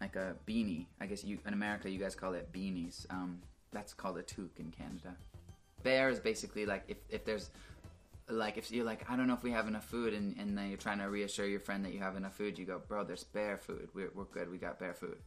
[0.00, 0.86] like a beanie.
[1.00, 3.06] I guess you in America you guys call it beanies.
[3.10, 3.40] Um,
[3.72, 5.16] that's called a toque in Canada.
[5.82, 7.50] Bear is basically like if, if there's
[8.30, 10.68] like if you're like I don't know if we have enough food and, and then
[10.68, 13.24] you're trying to reassure your friend that you have enough food, you go, bro, there's
[13.24, 13.88] bear food.
[13.94, 14.50] We're, we're good.
[14.50, 15.18] We got bear food.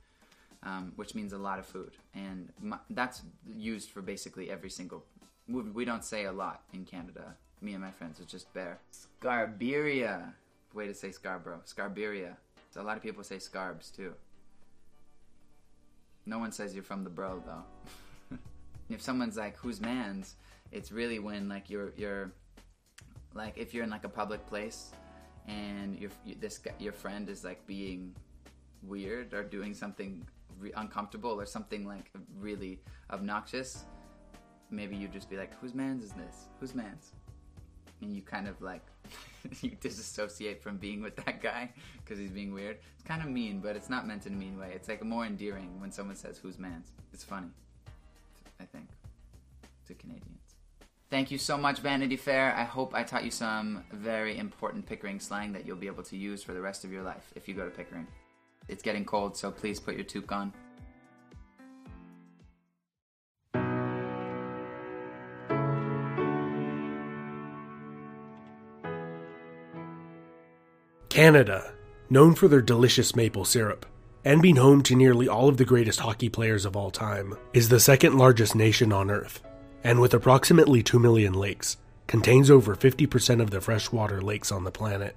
[0.63, 3.21] Um, which means a lot of food, and my, that's
[3.53, 5.03] used for basically every single.
[5.49, 7.35] We, don't say a lot in Canada.
[7.59, 8.79] Me and my friends, it's just bear.
[9.21, 10.31] Scarberia,
[10.73, 11.59] way to say Scarborough.
[11.65, 12.37] Scarberia.
[12.73, 14.13] So a lot of people say scarbs too.
[16.25, 18.37] No one says you're from the bro though.
[18.89, 20.35] if someone's like, "Who's man's?"
[20.71, 22.31] It's really when like you're you're
[23.33, 24.91] like if you're in like a public place
[25.47, 28.15] and your this your friend is like being
[28.83, 30.25] weird or doing something
[30.59, 32.79] re- uncomfortable or something like really
[33.11, 33.85] obnoxious.
[34.69, 36.47] Maybe you just be like, "Whose man's is this?
[36.59, 37.11] Whose man's?"
[38.01, 38.85] And you kind of like
[39.61, 42.77] you disassociate from being with that guy because he's being weird.
[42.95, 44.71] It's kind of mean, but it's not meant in a mean way.
[44.73, 47.51] It's like more endearing when someone says "Whose man's." It's funny,
[48.59, 48.87] I think,
[49.87, 50.42] to Canadians.
[51.09, 52.55] Thank you so much, Vanity Fair.
[52.55, 56.17] I hope I taught you some very important Pickering slang that you'll be able to
[56.17, 58.07] use for the rest of your life if you go to Pickering.
[58.67, 60.53] It's getting cold, so please put your toque on.
[71.09, 71.75] Canada,
[72.09, 73.85] known for their delicious maple syrup,
[74.25, 77.69] and being home to nearly all of the greatest hockey players of all time, is
[77.69, 79.43] the second largest nation on Earth,
[79.83, 84.71] and with approximately 2 million lakes, contains over 50% of the freshwater lakes on the
[84.71, 85.15] planet.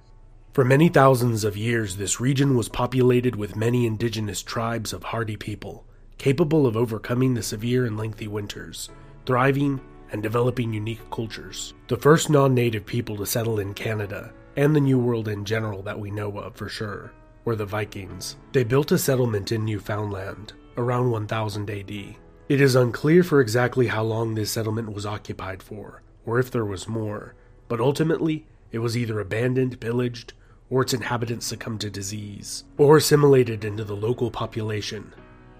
[0.53, 5.37] For many thousands of years, this region was populated with many indigenous tribes of hardy
[5.37, 5.85] people,
[6.17, 8.89] capable of overcoming the severe and lengthy winters,
[9.25, 9.79] thriving
[10.11, 11.73] and developing unique cultures.
[11.87, 15.83] The first non native people to settle in Canada, and the New World in general
[15.83, 17.11] that we know of for sure,
[17.45, 18.37] were the Vikings.
[18.51, 22.15] They built a settlement in Newfoundland around 1000 AD.
[22.49, 26.63] It is unclear for exactly how long this settlement was occupied for, or if there
[26.63, 27.35] was more,
[27.67, 30.31] but ultimately it was either abandoned, pillaged,
[30.69, 35.13] or its inhabitants succumbed to disease, or assimilated into the local population.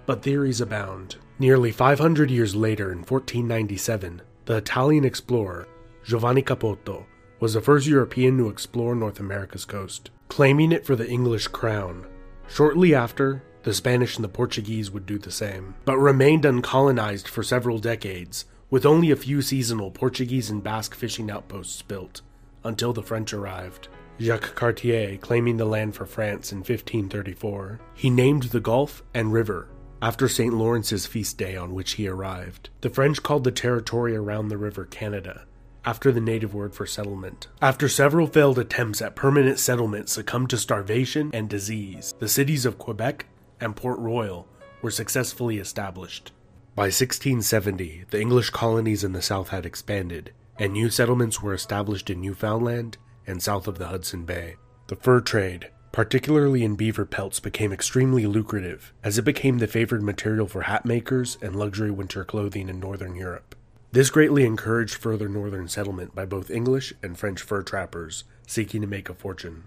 [0.05, 1.17] But theories abound.
[1.39, 5.67] Nearly 500 years later, in 1497, the Italian explorer
[6.05, 7.05] Giovanni Caboto
[7.41, 12.07] was the first European to explore North America's coast, claiming it for the English crown.
[12.47, 17.43] Shortly after, the Spanish and the Portuguese would do the same, but remained uncolonized for
[17.43, 22.21] several decades, with only a few seasonal Portuguese and Basque fishing outposts built,
[22.63, 23.87] until the French arrived.
[24.19, 27.79] Jacques Cartier claiming the land for France in 1534.
[27.93, 29.69] He named the gulf and river
[30.01, 30.53] after St.
[30.53, 32.69] Lawrence's feast day on which he arrived.
[32.81, 35.45] The French called the territory around the river Canada,
[35.85, 37.47] after the native word for settlement.
[37.61, 42.77] After several failed attempts at permanent settlement succumbed to starvation and disease, the cities of
[42.77, 43.25] Quebec
[43.59, 44.47] and Port Royal
[44.81, 46.31] were successfully established.
[46.75, 52.09] By 1670, the English colonies in the south had expanded, and new settlements were established
[52.09, 54.55] in Newfoundland and south of the Hudson Bay.
[54.87, 60.03] The fur trade, particularly in beaver pelts, became extremely lucrative as it became the favored
[60.03, 63.55] material for hat makers and luxury winter clothing in northern Europe.
[63.91, 68.87] This greatly encouraged further northern settlement by both English and French fur trappers seeking to
[68.87, 69.63] make a fortune.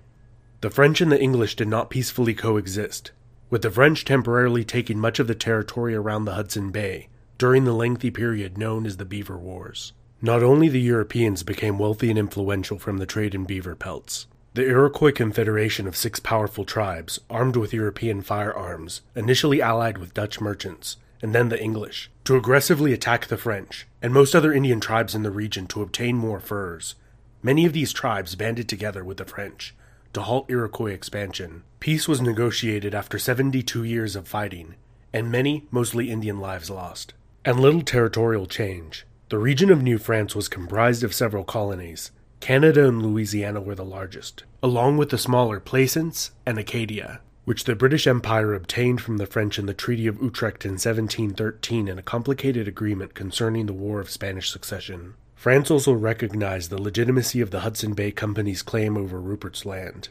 [0.60, 3.12] The French and the English did not peacefully coexist,
[3.50, 7.74] with the French temporarily taking much of the territory around the Hudson Bay during the
[7.74, 9.92] lengthy period known as the Beaver Wars.
[10.22, 14.26] Not only the Europeans became wealthy and influential from the trade in beaver pelts.
[14.52, 20.40] The Iroquois Confederation of six powerful tribes, armed with European firearms, initially allied with Dutch
[20.40, 25.14] merchants, and then the English, to aggressively attack the French and most other Indian tribes
[25.14, 26.94] in the region to obtain more furs.
[27.42, 29.74] Many of these tribes banded together with the French
[30.12, 31.62] to halt Iroquois expansion.
[31.78, 34.74] Peace was negotiated after 72 years of fighting,
[35.12, 37.14] and many, mostly Indian lives lost.
[37.44, 39.06] And little territorial change.
[39.30, 42.10] The region of New France was comprised of several colonies.
[42.40, 47.76] Canada and Louisiana were the largest, along with the smaller Plaisance and Acadia, which the
[47.76, 52.02] British Empire obtained from the French in the Treaty of Utrecht in 1713 in a
[52.02, 55.14] complicated agreement concerning the War of Spanish Succession.
[55.40, 60.10] France also recognized the legitimacy of the Hudson Bay Company's claim over Rupert's Land.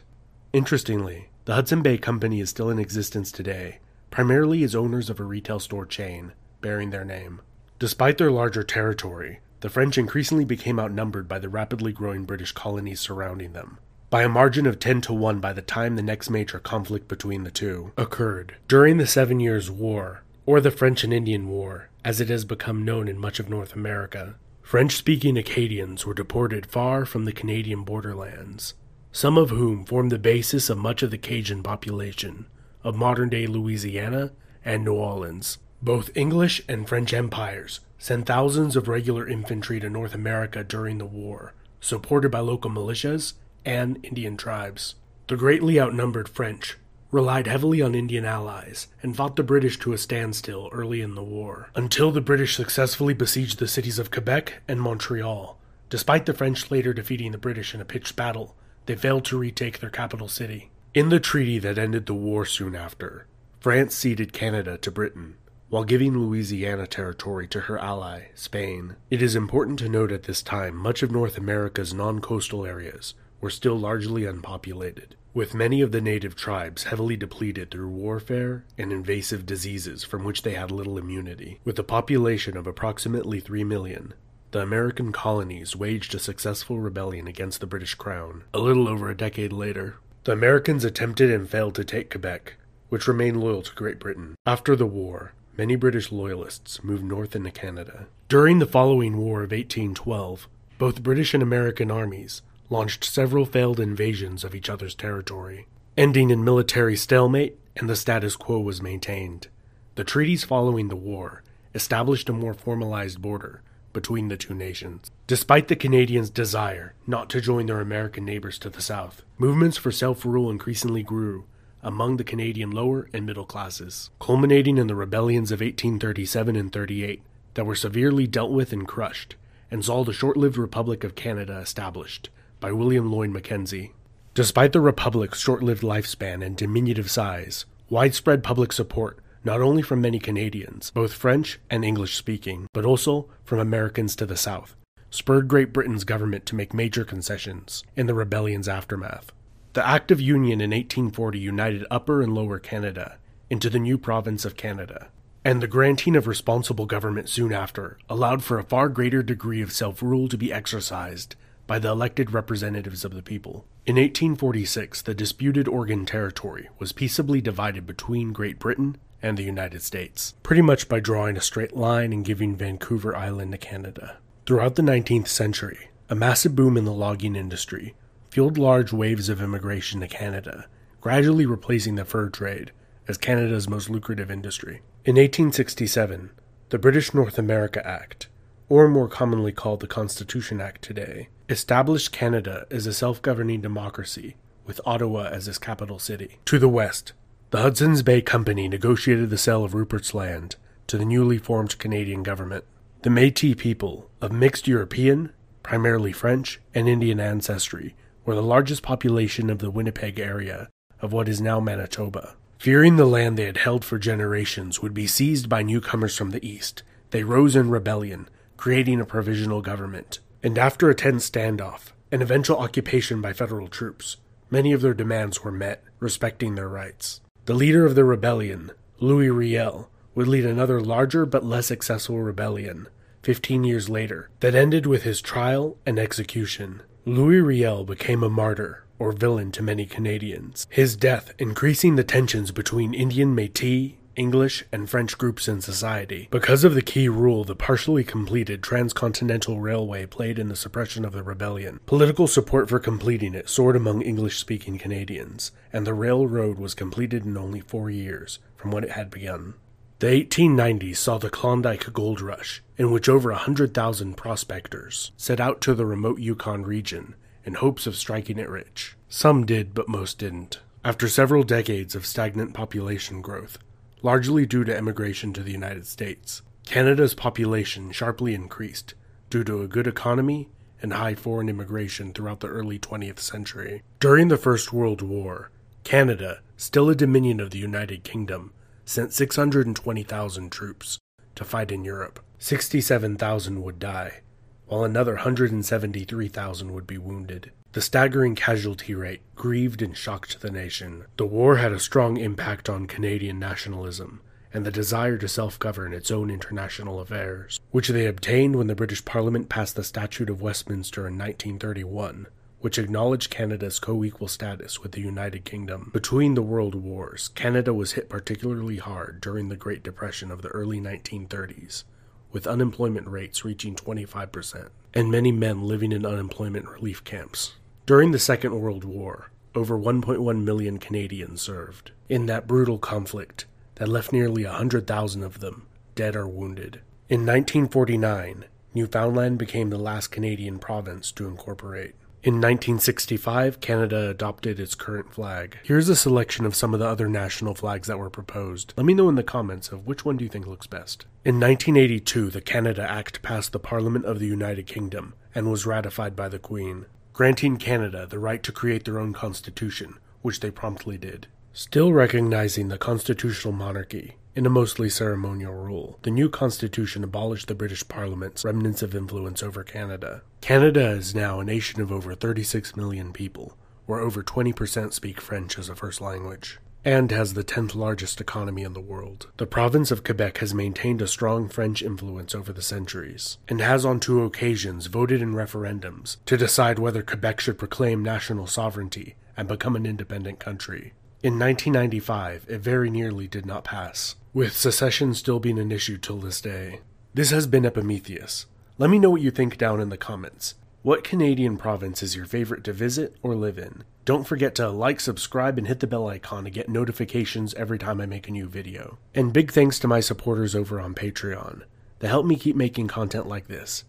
[0.52, 3.78] Interestingly, the Hudson Bay Company is still in existence today,
[4.10, 7.42] primarily as owners of a retail store chain bearing their name.
[7.78, 12.98] Despite their larger territory, the French increasingly became outnumbered by the rapidly growing British colonies
[12.98, 13.78] surrounding them.
[14.10, 17.44] by a margin of 10 to 1 by the time the next major conflict between
[17.44, 18.56] the two occurred.
[18.66, 22.84] During the Seven Years' War, or the French and Indian War, as it has become
[22.84, 24.34] known in much of North America,
[24.70, 28.74] French speaking Acadians were deported far from the Canadian borderlands,
[29.10, 32.46] some of whom formed the basis of much of the Cajun population
[32.84, 34.30] of modern day Louisiana
[34.64, 35.58] and New Orleans.
[35.82, 41.04] Both English and French empires sent thousands of regular infantry to North America during the
[41.04, 43.32] war, supported by local militias
[43.64, 44.94] and Indian tribes.
[45.26, 46.78] The greatly outnumbered French
[47.10, 51.22] relied heavily on Indian allies and fought the British to a standstill early in the
[51.22, 55.58] war, until the British successfully besieged the cities of Quebec and Montreal.
[55.88, 58.54] Despite the French later defeating the British in a pitched battle,
[58.86, 60.70] they failed to retake their capital city.
[60.94, 63.26] In the treaty that ended the war soon after,
[63.60, 65.36] France ceded Canada to Britain,
[65.68, 68.96] while giving Louisiana territory to her ally, Spain.
[69.10, 73.14] It is important to note at this time much of North America's non coastal areas
[73.40, 78.92] were still largely unpopulated, with many of the native tribes heavily depleted through warfare and
[78.92, 81.60] invasive diseases from which they had little immunity.
[81.64, 84.14] With a population of approximately 3 million,
[84.50, 88.42] the American colonies waged a successful rebellion against the British Crown.
[88.52, 92.54] A little over a decade later, the Americans attempted and failed to take Quebec,
[92.88, 94.34] which remained loyal to Great Britain.
[94.44, 98.06] After the war, many British loyalists moved north into Canada.
[98.28, 104.44] During the following War of 1812, both British and American armies launched several failed invasions
[104.44, 109.48] of each other's territory, ending in military stalemate and the status quo was maintained.
[109.96, 111.42] The treaties following the war
[111.74, 115.10] established a more formalized border between the two nations.
[115.26, 119.90] Despite the Canadians' desire not to join their American neighbors to the south, movements for
[119.90, 121.44] self rule increasingly grew
[121.82, 127.22] among the Canadian lower and middle classes, culminating in the rebellions of 1837 and 38
[127.54, 129.34] that were severely dealt with and crushed,
[129.70, 132.28] and saw the short lived Republic of Canada established
[132.60, 133.92] by William Lyon Mackenzie.
[134.34, 140.00] Despite the Republic's short lived lifespan and diminutive size, widespread public support not only from
[140.00, 144.76] many Canadians, both French and English speaking, but also from Americans to the south,
[145.10, 149.32] spurred Great Britain's government to make major concessions in the rebellion's aftermath.
[149.72, 153.16] The Act of Union in 1840 united Upper and Lower Canada
[153.48, 155.08] into the new province of Canada,
[155.44, 159.72] and the granting of responsible government soon after allowed for a far greater degree of
[159.72, 161.34] self rule to be exercised
[161.70, 163.64] by the elected representatives of the people.
[163.86, 169.80] In 1846, the disputed Oregon Territory was peaceably divided between Great Britain and the United
[169.80, 174.16] States, pretty much by drawing a straight line and giving Vancouver Island to Canada.
[174.46, 177.94] Throughout the 19th century, a massive boom in the logging industry
[178.30, 180.66] fueled large waves of immigration to Canada,
[181.00, 182.72] gradually replacing the fur trade
[183.06, 184.82] as Canada's most lucrative industry.
[185.04, 186.30] In 1867,
[186.70, 188.26] the British North America Act,
[188.70, 194.36] or more commonly called the Constitution Act today, established Canada as a self governing democracy
[194.64, 196.38] with Ottawa as its capital city.
[196.46, 197.12] To the west,
[197.50, 200.54] the Hudson's Bay Company negotiated the sale of Rupert's Land
[200.86, 202.64] to the newly formed Canadian government.
[203.02, 205.32] The Metis people, of mixed European,
[205.64, 210.68] primarily French, and Indian ancestry, were the largest population of the Winnipeg area
[211.00, 212.36] of what is now Manitoba.
[212.58, 216.46] Fearing the land they had held for generations would be seized by newcomers from the
[216.46, 218.28] east, they rose in rebellion,
[218.60, 220.18] creating a provisional government.
[220.42, 224.18] And after a tense standoff, and eventual occupation by federal troops,
[224.50, 227.22] many of their demands were met, respecting their rights.
[227.46, 232.86] The leader of the rebellion, Louis Riel, would lead another larger but less successful rebellion
[233.22, 236.82] 15 years later that ended with his trial and execution.
[237.06, 242.50] Louis Riel became a martyr or villain to many Canadians, his death increasing the tensions
[242.50, 246.28] between Indian Metis English, and French groups in society.
[246.30, 251.12] Because of the key role the partially completed transcontinental railway played in the suppression of
[251.12, 256.58] the rebellion, political support for completing it soared among English speaking Canadians, and the railroad
[256.58, 259.54] was completed in only four years from when it had begun.
[260.00, 265.62] The 1890s saw the Klondike Gold Rush, in which over a 100,000 prospectors set out
[265.62, 267.14] to the remote Yukon region
[267.46, 268.96] in hopes of striking it rich.
[269.08, 270.60] Some did, but most didn't.
[270.84, 273.56] After several decades of stagnant population growth,
[274.02, 276.42] largely due to emigration to the United States.
[276.66, 278.94] Canada's population sharply increased
[279.28, 280.48] due to a good economy
[280.82, 283.82] and high foreign immigration throughout the early 20th century.
[283.98, 285.50] During the First World War,
[285.84, 288.52] Canada, still a dominion of the United Kingdom,
[288.84, 290.98] sent 620,000 troops
[291.34, 292.20] to fight in Europe.
[292.38, 294.20] 67,000 would die,
[294.66, 297.52] while another 173,000 would be wounded.
[297.72, 301.04] The staggering casualty rate grieved and shocked the nation.
[301.16, 304.20] The war had a strong impact on Canadian nationalism
[304.52, 308.74] and the desire to self govern its own international affairs, which they obtained when the
[308.74, 312.26] British Parliament passed the Statute of Westminster in 1931,
[312.58, 315.90] which acknowledged Canada's co equal status with the United Kingdom.
[315.92, 320.48] Between the world wars, Canada was hit particularly hard during the Great Depression of the
[320.48, 321.84] early 1930s,
[322.32, 327.54] with unemployment rates reaching 25%, and many men living in unemployment relief camps.
[327.86, 333.88] During the Second World War, over 1.1 million Canadians served in that brutal conflict that
[333.88, 336.80] left nearly 100,000 of them dead or wounded.
[337.08, 341.94] In 1949, Newfoundland became the last Canadian province to incorporate.
[342.22, 345.58] In 1965, Canada adopted its current flag.
[345.62, 348.74] Here's a selection of some of the other national flags that were proposed.
[348.76, 351.06] Let me know in the comments of which one do you think looks best.
[351.24, 356.14] In 1982, the Canada Act passed the Parliament of the United Kingdom and was ratified
[356.14, 356.84] by the Queen,
[357.20, 361.26] granting Canada the right to create their own constitution, which they promptly did.
[361.52, 367.54] Still recognizing the constitutional monarchy, in a mostly ceremonial rule, the new constitution abolished the
[367.54, 370.22] British Parliament's remnants of influence over Canada.
[370.40, 373.54] Canada is now a nation of over 36 million people,
[373.84, 378.62] where over 20% speak French as a first language, and has the 10th largest economy
[378.62, 379.28] in the world.
[379.36, 383.84] The province of Quebec has maintained a strong French influence over the centuries, and has
[383.84, 389.46] on two occasions voted in referendums to decide whether Quebec should proclaim national sovereignty and
[389.46, 390.92] become an independent country.
[391.22, 396.18] In 1995, it very nearly did not pass, with secession still being an issue till
[396.18, 396.80] this day.
[397.12, 398.46] This has been Epimetheus.
[398.78, 400.54] Let me know what you think down in the comments.
[400.82, 403.84] What Canadian province is your favorite to visit or live in?
[404.06, 408.00] Don't forget to like, subscribe, and hit the bell icon to get notifications every time
[408.00, 408.96] I make a new video.
[409.14, 411.64] And big thanks to my supporters over on Patreon.
[411.98, 413.84] They help me keep making content like this.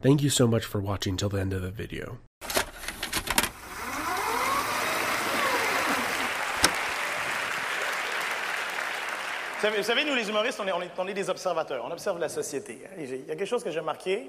[0.00, 2.18] Thank you so much for watching till the end of the video.
[9.62, 11.84] Vous savez, nous les humoristes, on est, on, est, on est des observateurs.
[11.84, 12.78] On observe la société.
[12.98, 14.28] Il y a quelque chose que j'ai remarqué.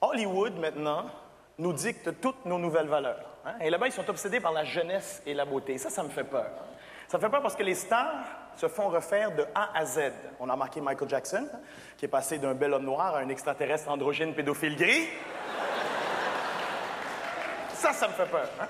[0.00, 1.06] Hollywood, maintenant,
[1.58, 3.24] nous dicte toutes nos nouvelles valeurs.
[3.44, 3.54] hein.
[3.60, 5.78] Et là-bas, ils sont obsédés par la jeunesse et la beauté.
[5.78, 6.46] Ça, ça me fait peur.
[6.46, 6.62] hein.
[7.08, 8.24] Ça me fait peur parce que les stars
[8.56, 10.12] se font refaire de A à Z.
[10.40, 11.46] On a remarqué Michael Jackson,
[11.96, 15.06] qui est passé d'un bel homme noir à un extraterrestre androgyne pédophile gris.
[17.74, 18.48] Ça, ça me fait peur.
[18.60, 18.66] hein.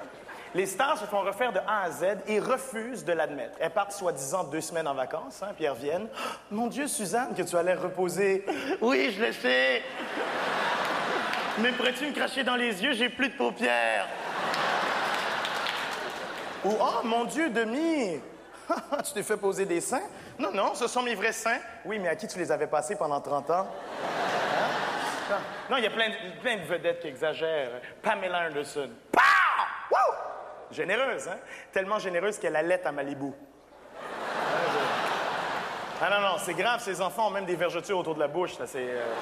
[0.54, 3.56] Les stars se font refaire de A à Z et refusent de l'admettre.
[3.60, 6.08] Elles partent soi-disant deux semaines en vacances, puis elles reviennent.
[6.16, 8.44] Ah, Mon Dieu, Suzanne, que tu as l'air reposée.
[8.80, 9.82] Oui, je le sais.
[11.58, 12.92] Mais pourrais-tu me cracher dans les yeux?
[12.92, 14.06] J'ai plus de paupières.
[16.64, 18.20] Ou Oh, mon Dieu, Demi,
[19.04, 20.02] tu t'es fait poser des seins?
[20.38, 21.58] Non, non, ce sont mes vrais seins.
[21.84, 23.66] Oui, mais à qui tu les avais passés pendant 30 ans?
[25.30, 25.38] Hein?
[25.70, 27.80] Non, il y a plein de, vedettes qui exagèrent.
[28.02, 28.90] Pamela Anderson.
[29.10, 29.20] Pow!
[29.90, 30.14] Wouh!
[30.70, 31.38] Généreuse, hein?
[31.72, 33.32] Tellement généreuse qu'elle allait à Malibu.
[36.02, 38.58] Ah non, non, c'est grave, ces enfants ont même des vergetures autour de la bouche.
[38.58, 38.78] là, C'est.
[38.90, 39.14] euh.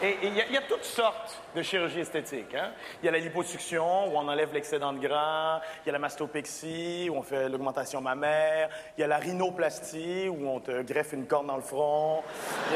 [0.00, 2.54] Et il y, a- toutes sortes de chirurgies esthétiques.
[2.54, 2.70] hein.
[3.02, 5.60] Il y a la liposuction, où on enlève l'excédent de gras.
[5.84, 8.68] Il y a la mastopexie, où on fait l'augmentation mammaire.
[8.96, 12.22] Il y a la rhinoplastie, où on te greffe une corne dans le front.
[12.70, 12.74] Il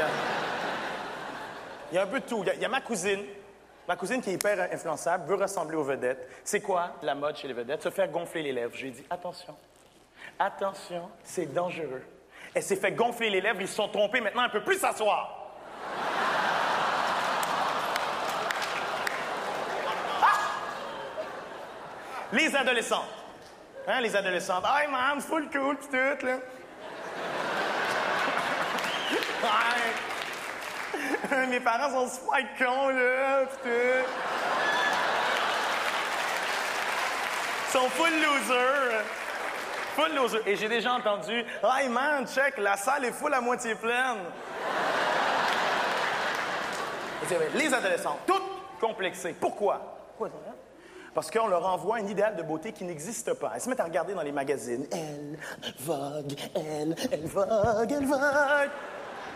[1.94, 2.44] y a, un peu de tout.
[2.56, 3.22] Il y a, ma cousine.
[3.86, 6.28] Ma cousine qui est hyper influençable, veut ressembler aux vedettes.
[6.44, 7.82] C'est quoi la mode chez les vedettes?
[7.82, 8.72] Se faire gonfler les lèvres.
[8.74, 9.54] Je lui ai dit, attention.
[10.38, 12.02] Attention, c'est dangereux.
[12.54, 14.78] Elle s'est fait gonfler les lèvres, ils se sont trompés, maintenant elle ne peut plus
[14.78, 15.41] s'asseoir.
[22.32, 23.08] Les adolescentes.
[23.86, 24.64] Hein, les adolescentes.
[24.64, 26.38] Hey, man, full cool, pis là.
[29.42, 29.92] Ouais.
[31.48, 33.68] Mes parents sont super cons, là, pis.
[37.68, 39.04] Ils sont full losers.
[39.96, 40.40] Full loser.
[40.46, 44.20] Et j'ai déjà entendu Hey man, check, la salle est full à moitié pleine.
[47.54, 49.34] Les adolescents, toutes complexées.
[49.38, 49.78] Pourquoi?
[50.16, 50.61] Pourquoi ça?
[51.14, 53.52] Parce qu'on leur envoie un idéal de beauté qui n'existe pas.
[53.54, 54.86] Elles se mettent à regarder dans les magazines.
[54.90, 55.36] Elle
[55.80, 58.70] vogue, elle, elle vogue, elle vogue.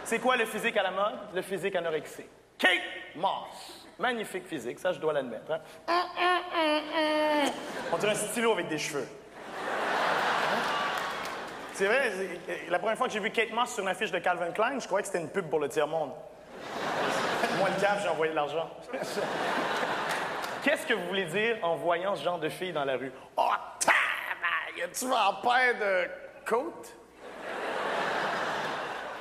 [0.05, 1.15] C'est quoi le physique à la mode?
[1.35, 2.31] Le physique anorexique.
[2.59, 2.71] Kate
[3.17, 3.85] Moss.
[3.99, 5.53] Magnifique physique, ça je dois l'admettre.
[5.53, 5.61] hein.
[7.93, 9.07] On dirait un stylo avec des cheveux.
[11.75, 12.11] C'est vrai,
[12.71, 14.87] la première fois que j'ai vu Kate Moss sur une affiche de Calvin Klein, je
[14.87, 16.13] croyais que c'était une pub pour le tiers-monde.
[17.59, 18.71] Moi, le cave, j'ai envoyé de l'argent.
[20.67, 23.13] Qu'est-ce que vous voulez dire en voyant ce genre de fille dans la rue?
[23.37, 24.91] Oh, tabarnak!
[24.93, 26.09] Tu vas en paire de
[26.45, 26.93] côtes?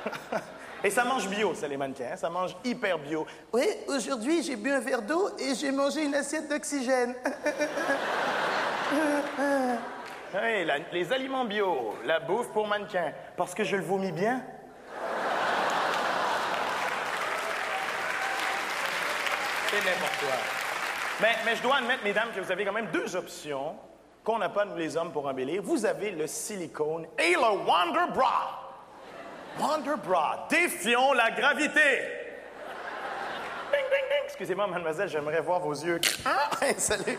[0.82, 2.08] Et ça mange bio, ça, les mannequins.
[2.14, 3.24] hein, Ça mange hyper bio.
[3.52, 7.14] Oui, aujourd'hui, j'ai bu un verre d'eau et j'ai mangé une assiette d'oxygène.
[10.34, 13.12] Oui, la- les aliments bio, la bouffe pour mannequins.
[13.36, 14.42] Parce que je le vomis bien.
[19.70, 20.65] C'est n'importe quoi.
[21.20, 23.76] Mais, je dois admettre, mesdames, que vous avez quand même deux options
[24.22, 25.62] qu'on n'a pas, nous les hommes, pour embellir.
[25.62, 28.74] Vous avez le silicone et le Wonder Bra.
[29.58, 30.46] Wonder Bra.
[30.50, 32.02] Défions la gravité.
[34.24, 35.98] Excusez-moi, mademoiselle, j'aimerais voir vos yeux.
[36.26, 36.66] Hein?
[36.76, 37.18] Salut.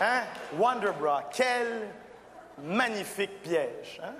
[0.00, 0.22] Hein?
[0.56, 1.24] Wonder Bra.
[1.32, 1.88] Quel
[2.58, 4.00] magnifique piège.
[4.04, 4.12] hein?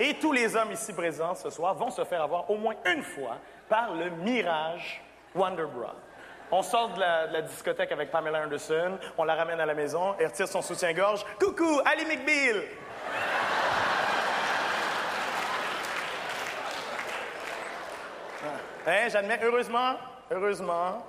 [0.00, 3.02] Et tous les hommes ici présents ce soir vont se faire avoir au moins une
[3.04, 3.36] fois
[3.68, 5.00] par le mirage
[5.36, 5.94] Wonder Bra.
[6.50, 9.74] On sort de la, de la discothèque avec Pamela Anderson, on la ramène à la
[9.74, 11.24] maison, elle retire son soutien-gorge.
[11.40, 12.62] Coucou, Ali McBeal!
[18.86, 19.94] Hein, j'admets, heureusement,
[20.30, 21.06] heureusement,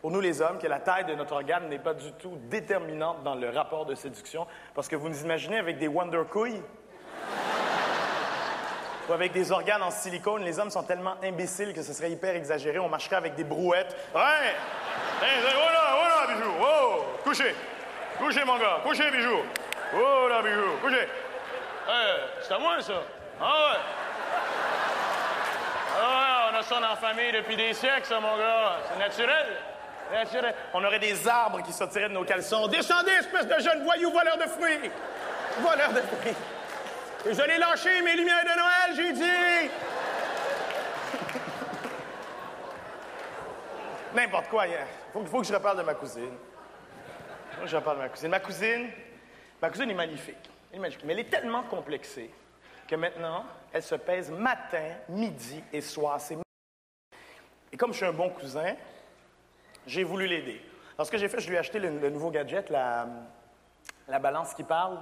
[0.00, 3.22] pour nous les hommes, que la taille de notre organe n'est pas du tout déterminante
[3.22, 6.62] dans le rapport de séduction, parce que vous nous imaginez avec des Wonder couilles
[9.08, 12.36] ou avec des organes en silicone, les hommes sont tellement imbéciles que ce serait hyper
[12.36, 13.96] exagéré, on marcherait avec des brouettes.
[14.14, 14.20] Ouais!
[14.20, 16.52] Hein, voilà, voilà, bijou!
[16.60, 17.04] Oh!
[17.24, 17.54] Couchez!
[18.18, 18.80] Couchez, mon gars!
[18.84, 19.38] Couchez, bijou!
[19.94, 20.78] Oh là, bijou!
[20.82, 21.08] Couchez!
[21.88, 22.92] Hey, c'est à moi, ça!
[23.40, 23.78] Ah ouais!
[25.94, 28.78] Ah ouais, on a ça dans la famille depuis des siècles, ça, mon gars.
[28.88, 29.46] C'est naturel.
[30.12, 30.54] Naturel.
[30.74, 32.66] On aurait des arbres qui sortiraient de nos caleçons.
[32.68, 34.90] Descendez, espèce de jeune voyou voleur de fruits!
[35.60, 36.34] Voleur de fruits!
[37.24, 39.70] L'ai lâché, mes lumières de Noël, j'ai dit!
[44.14, 44.74] N'importe quoi, il
[45.12, 46.34] faut, que je reparle de ma cousine.
[47.52, 48.28] Faut que je reparle de ma cousine.
[48.28, 48.88] Ma cousine,
[49.60, 50.50] ma cousine est magnifique.
[50.70, 51.04] Elle est magnifique.
[51.04, 52.30] Mais elle est tellement complexée
[52.88, 56.18] que maintenant, elle se pèse matin, midi et soir.
[57.70, 58.74] Et comme je suis un bon cousin,
[59.86, 60.60] j'ai voulu l'aider.
[60.96, 63.06] Alors, ce que j'ai fait, je lui ai acheté le, le nouveau gadget, la,
[64.08, 64.98] la balance qui parle.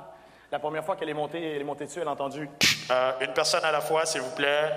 [0.53, 2.49] La première fois qu'elle est montée, elle est montée dessus, elle a entendu
[2.91, 4.71] Euh, Une personne à la fois, s'il vous plaît.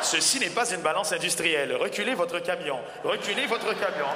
[0.00, 1.76] Ceci n'est pas une balance industrielle.
[1.76, 2.80] Reculez votre camion.
[3.04, 4.06] Reculez votre camion.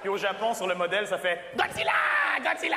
[0.00, 1.92] Puis au Japon, sur le modèle, ça fait Godzilla!
[2.42, 2.76] Godzilla!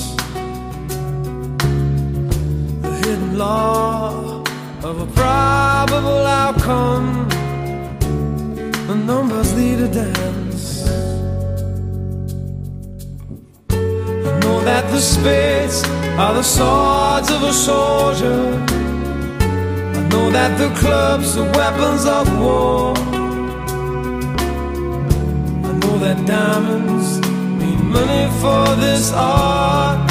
[3.11, 4.41] hidden law
[4.83, 7.27] of a probable outcome.
[8.87, 10.87] The numbers lead a dance.
[13.69, 15.83] I know that the spades
[16.23, 18.43] are the swords of a soldier.
[19.99, 22.93] I know that the clubs are weapons of war.
[25.69, 27.07] I know that diamonds
[27.59, 30.10] need money for this art,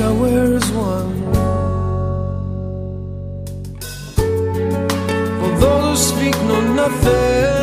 [0.00, 1.24] I wear as one.
[5.40, 7.53] For those who speak know nothing.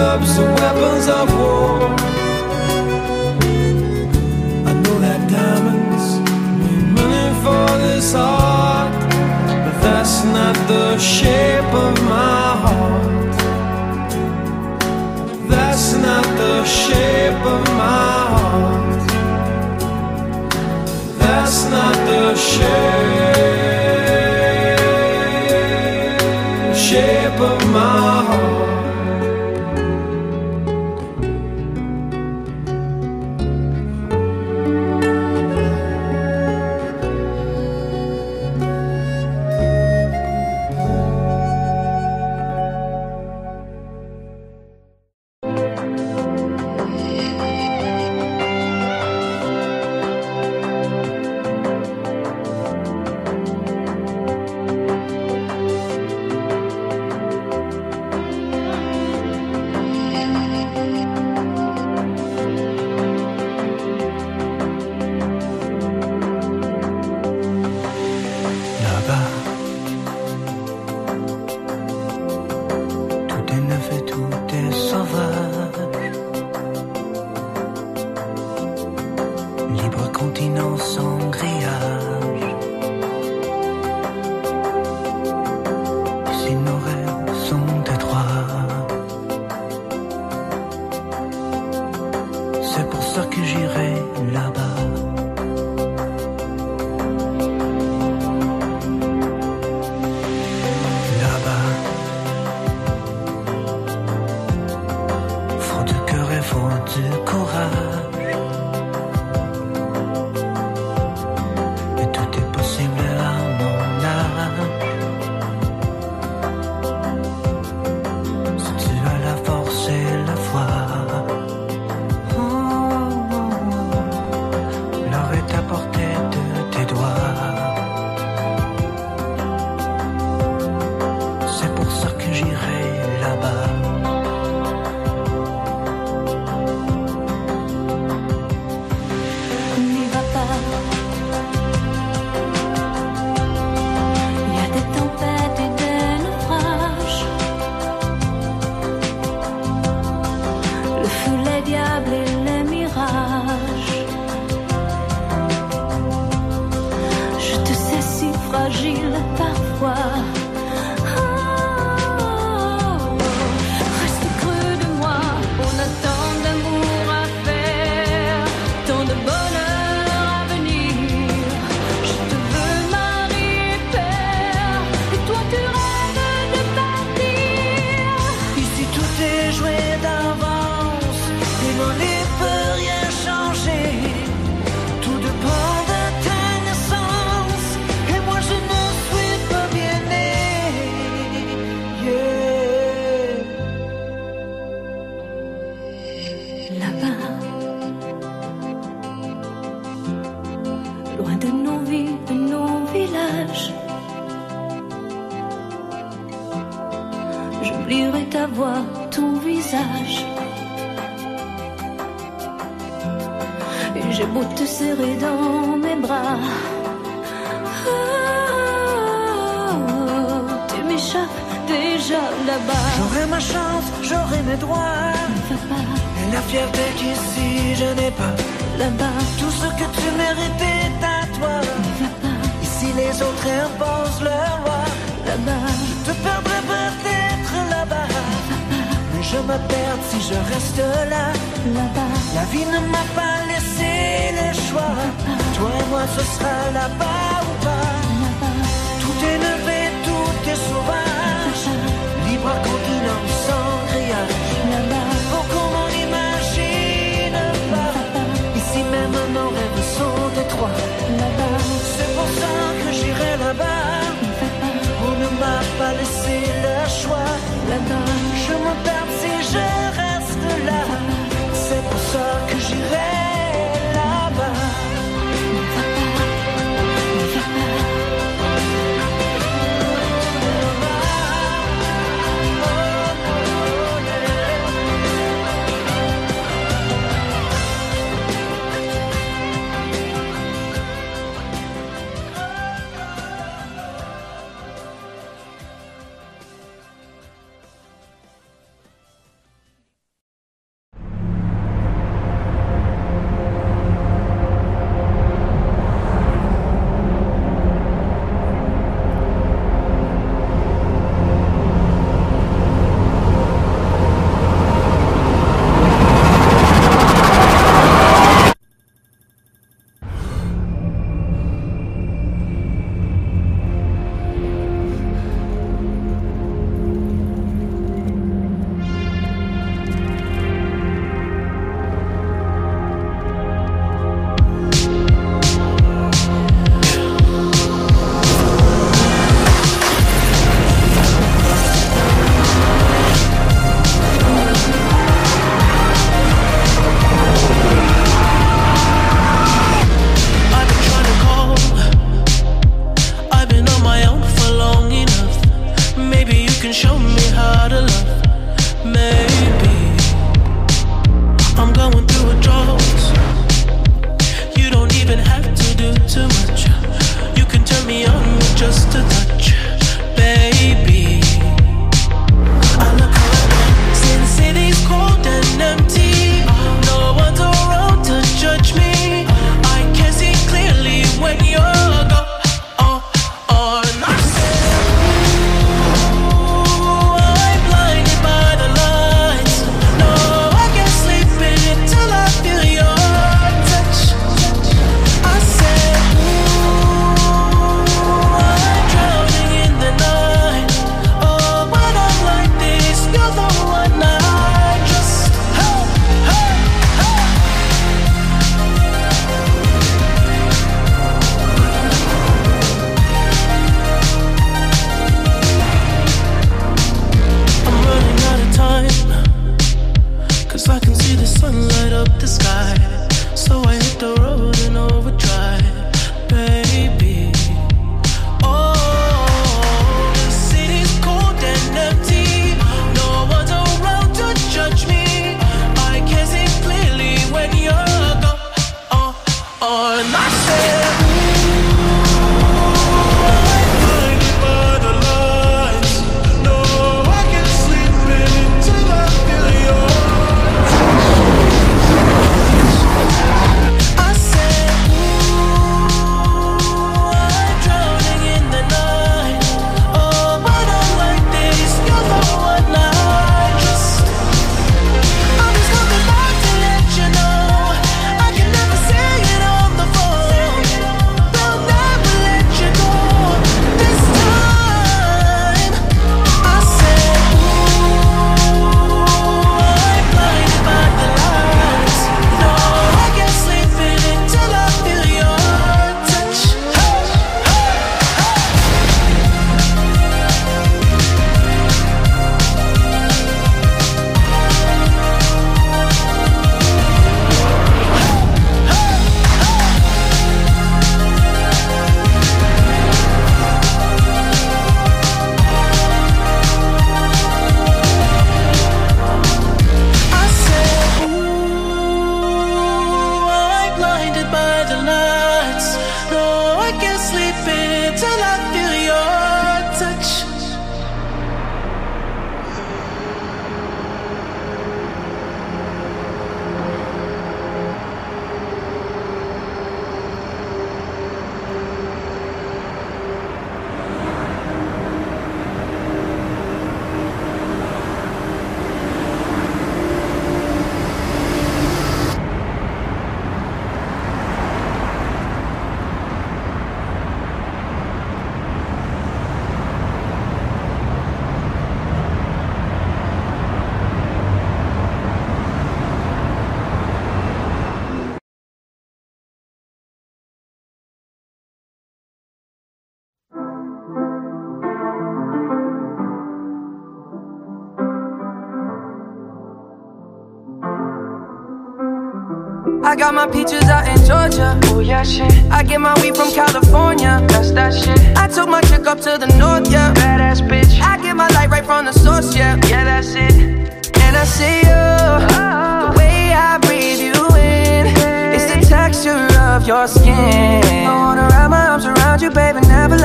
[0.00, 1.78] clubs and weapons of war.
[4.70, 6.06] I know that diamonds
[6.60, 8.94] mean money for this art,
[9.64, 11.39] but that's not the shape.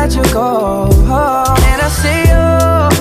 [0.05, 0.87] Let you go.
[0.91, 2.45] And I see you.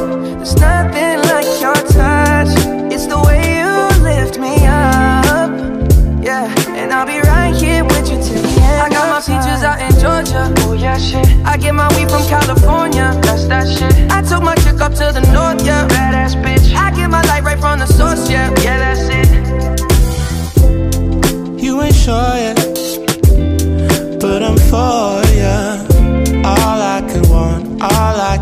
[0.00, 2.48] Oh, there's nothing like your touch.
[2.92, 5.50] It's the way you lift me up.
[6.24, 8.80] Yeah, and I'll be right here with you till the end.
[8.80, 10.50] I got my peaches out in Georgia.
[10.64, 11.26] Oh yeah, shit.
[11.44, 13.12] I get my weed from California.
[13.20, 14.10] That's that shit.
[14.10, 15.86] I took my chick up to the north, yeah.
[15.88, 16.74] Badass bitch.
[16.74, 18.48] I get my light right from the source, yeah.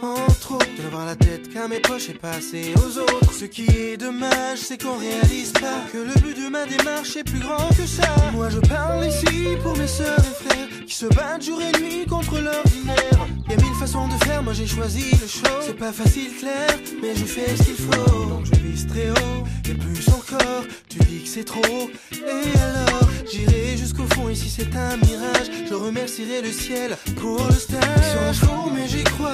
[0.00, 3.32] Entre autres, de n'avoir la tête qu'à mes poches et passer aux autres.
[3.32, 7.24] Ce qui est dommage, c'est qu'on réalise pas que le but de ma démarche est
[7.24, 8.14] plus grand que ça.
[8.32, 12.06] Moi je parle ici pour mes sœurs et frères qui se battent jour et nuit
[12.06, 13.26] contre l'ordinaire.
[13.48, 15.56] Y a mille façons de faire, moi j'ai choisi le show.
[15.60, 16.68] C'est pas facile, clair,
[17.00, 18.26] mais je fais ce qu'il faut.
[18.28, 20.64] Donc je vise très haut, et plus encore.
[20.88, 23.05] Tu dis que c'est trop, et alors?
[23.30, 24.28] J'irai jusqu'au fond.
[24.28, 28.36] Et si c'est un mirage, je remercierai le ciel pour le stage.
[28.38, 29.32] Sur un mais j'y crois.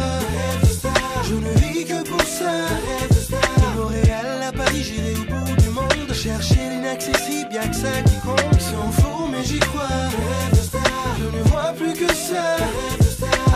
[1.25, 2.53] Je ne vis que pour ça.
[3.11, 6.13] De Montréal à Paris, j'irai au bout du monde.
[6.13, 8.41] Chercher l'inaccessible, y'a que ça qui compte.
[8.53, 9.89] Ils s'en fout, mais j'y crois.
[11.19, 12.57] Je ne vois plus que ça.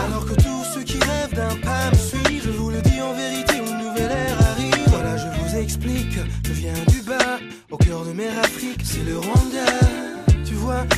[0.05, 3.13] Alors que tous ceux qui rêvent d'un pas me suivent, je vous le dis en
[3.13, 4.83] vérité, une nouvelle ère arrive.
[4.87, 9.17] Voilà, je vous explique, je viens du bas, au cœur de mer Afrique, c'est le
[9.17, 9.86] Rwanda.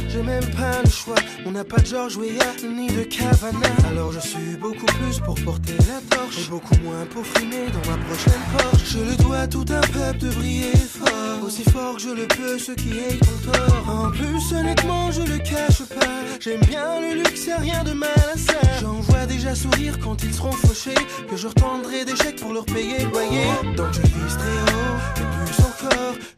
[0.07, 1.15] J'ai même pas le choix.
[1.45, 3.67] On n'a pas de George Weah ni de Cavana.
[3.89, 7.91] Alors je suis beaucoup plus pour porter la torche et beaucoup moins pour frimer dans
[7.91, 8.85] ma prochaine Porsche.
[8.85, 12.27] Je le dois à tout un peuple de briller fort, aussi fort que je le
[12.27, 13.89] peux, ceux qui aient ton tort.
[13.89, 16.05] En plus, honnêtement, je le cache pas.
[16.39, 18.59] J'aime bien le luxe, y'a rien de mal à ça.
[18.81, 20.95] J'en vois déjà sourire quand ils seront fauchés,
[21.29, 23.47] que je retendrai des chèques pour leur payer le loyer.
[23.75, 25.63] Donc je vise très haut, et plus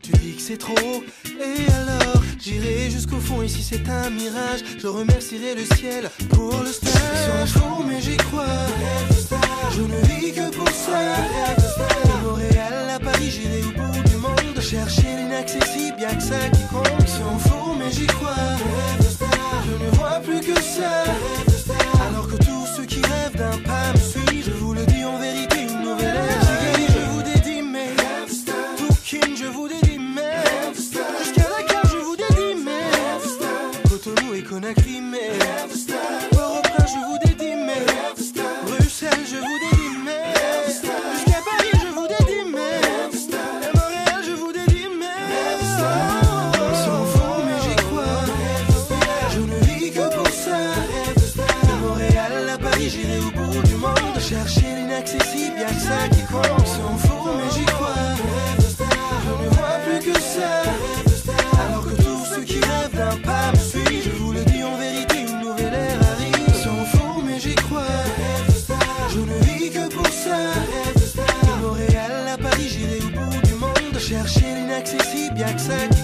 [0.02, 3.42] Tu dis que c'est trop, et alors j'irai jusqu'au fond.
[3.42, 6.92] Et si c'est un mirage, je remercierai le ciel pour le stage.
[7.26, 8.46] Sur un show, mais j'y crois.
[9.72, 11.16] Je ne vis que pour ça.
[11.58, 14.62] De Montréal à Paris, j'irai au bout du monde.
[14.62, 16.88] Chercher l'inaccessible, y'a que ça qui compte.
[17.00, 18.36] Ils s'en fout, mais j'y crois.
[19.66, 21.04] Je ne vois plus que ça.
[74.12, 76.01] Chercher l'inaccessible, y'a que ça qui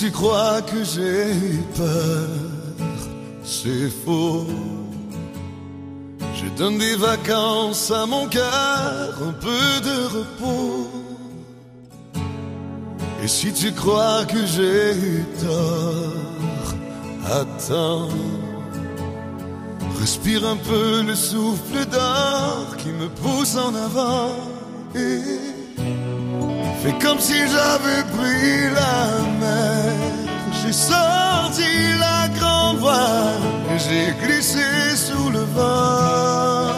[0.00, 2.28] tu crois que j'ai peur,
[3.44, 4.46] c'est faux.
[6.34, 10.88] Je donne des vacances à mon cœur, un peu de repos.
[13.22, 16.68] Et si tu crois que j'ai tort,
[17.40, 18.08] attends.
[20.00, 24.32] Respire un peu le souffle d'or qui me pousse en avant.
[26.82, 29.92] Fait comme si j'avais pris la mer.
[30.62, 33.42] J'ai sorti la grande voile
[33.74, 34.64] et j'ai glissé
[34.96, 36.72] sous le vent.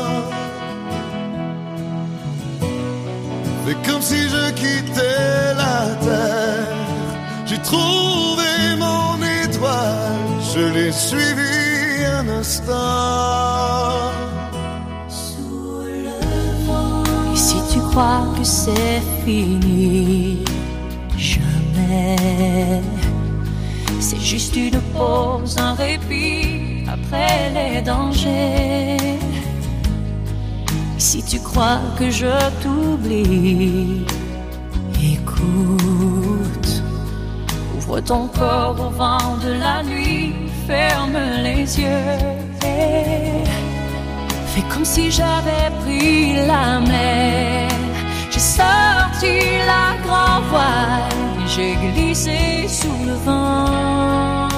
[3.64, 6.76] Fait comme si je quittais la terre.
[7.46, 14.21] J'ai trouvé mon étoile, je l'ai suivi un instant.
[17.92, 20.44] crois que c'est fini.
[21.16, 22.80] Jamais.
[24.00, 29.18] C'est juste une pause, un répit après les dangers.
[30.98, 34.06] Si tu crois que je t'oublie,
[35.14, 36.70] écoute.
[37.76, 40.32] Ouvre ton corps au vent de la nuit,
[40.66, 42.18] ferme les yeux.
[42.64, 43.44] Et
[44.52, 47.81] fais comme si j'avais pris la mer.
[48.32, 49.34] J'ai sorti
[49.66, 54.48] la grand voile, j'ai glissé sous le vent.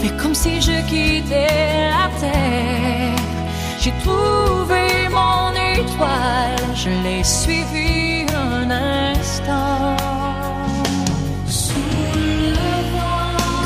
[0.00, 3.22] Fais comme si je quittais la terre.
[3.78, 8.68] J'ai trouvé mon étoile, je l'ai suivie un
[9.12, 9.96] instant.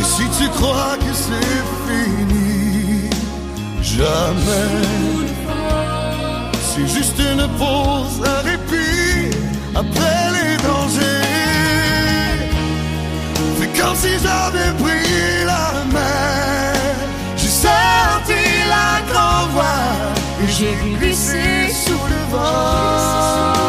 [0.01, 3.09] Et si tu crois que c'est fini,
[3.81, 5.12] jamais.
[6.75, 9.37] C'est juste une pause, un répit
[9.75, 11.21] après les dangers.
[13.59, 16.73] C'est comme si j'avais pris la mer.
[17.37, 18.41] J'ai sorti
[18.71, 23.62] la grande voile et j'ai glissé sous le vent.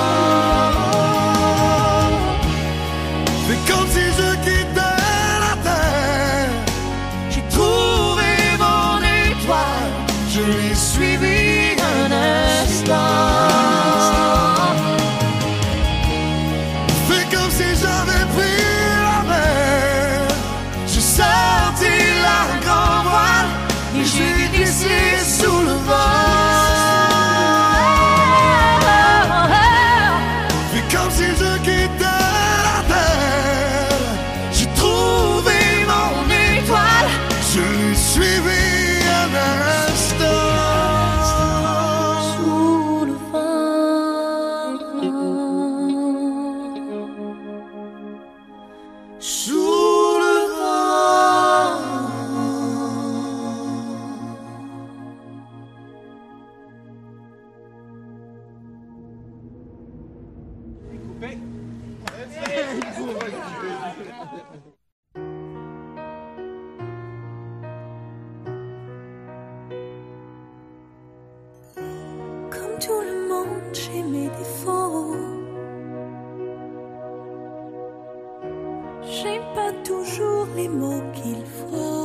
[80.55, 82.02] les mots qu'il faut.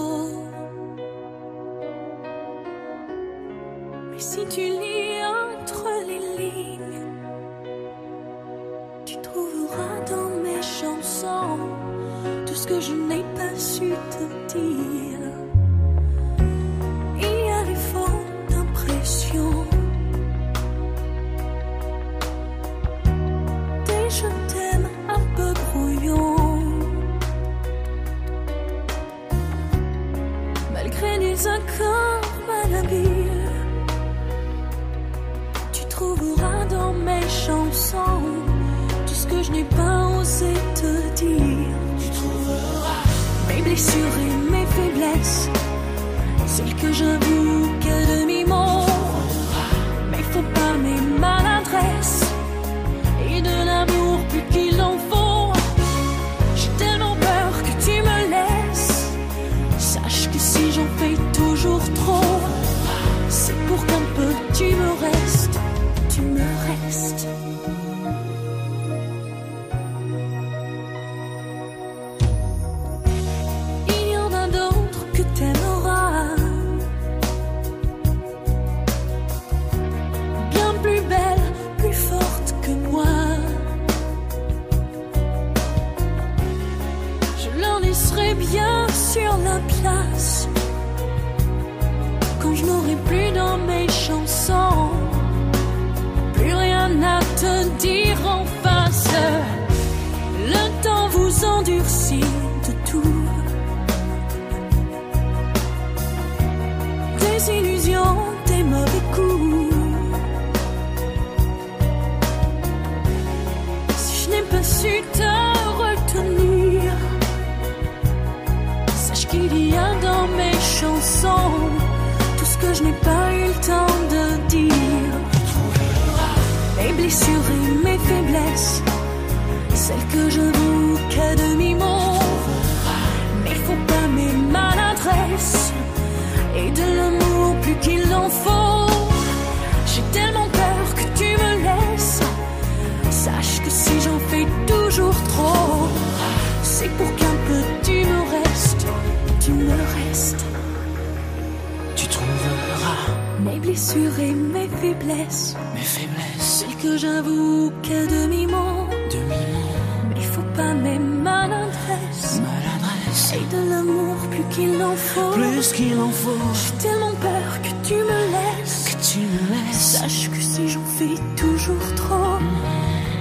[156.99, 158.87] J'avoue qu'à demi-mot.
[159.13, 159.73] demi-mot,
[160.15, 162.41] Mais faut pas mes maladresses.
[162.41, 163.33] maladresse.
[163.35, 165.31] Et de l'amour plus qu'il en faut.
[165.33, 168.85] Plus qu'il en faut, J'ai tellement peur que tu me laisses.
[168.91, 169.99] que tu me laisses.
[170.01, 172.39] Sache que si j'en fais toujours trop,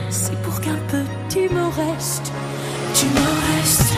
[0.10, 2.32] c'est pour qu'un peu tu me restes.
[2.96, 3.94] Tu me restes.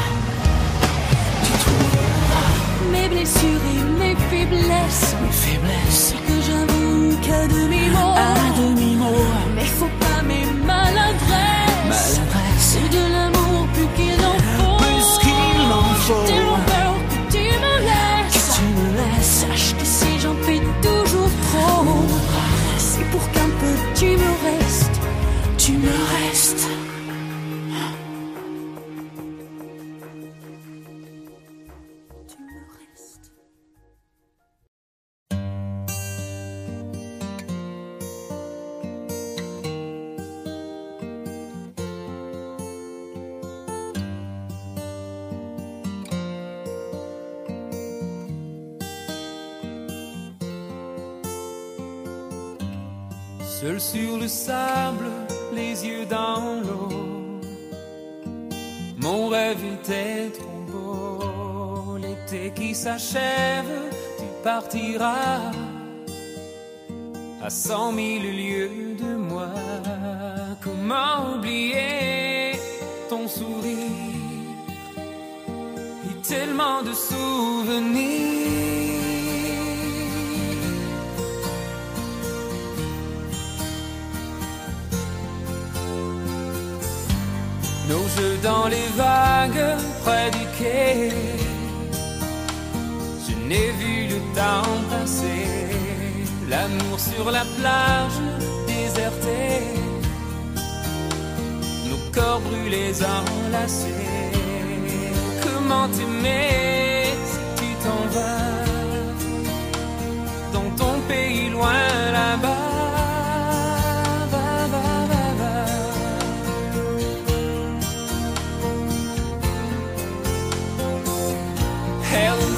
[1.46, 6.14] Tu trouveras Mes blessures et mes faiblesses, mes faiblesses.
[6.28, 8.14] que j'avoue qu'à demi-mot.
[8.16, 9.24] À demi-mot,
[64.68, 65.52] tu partiras
[67.42, 69.50] à cent mille lieues de moi.
[70.62, 72.60] Comment oublier
[73.10, 73.78] ton sourire
[76.10, 78.28] et tellement de souvenirs?
[87.88, 91.12] Nos jeux dans les vagues près du quai.
[93.26, 94.19] Je n'ai vu le
[96.50, 98.20] L'amour sur la plage
[98.68, 99.62] désertée.
[101.90, 104.32] Nos corps brûlés enlacés.
[105.44, 108.64] Comment t'aimer si tu t'en vas
[110.54, 111.74] dans ton pays loin
[112.12, 112.56] là-bas?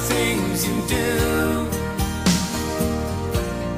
[0.08, 1.41] Things you do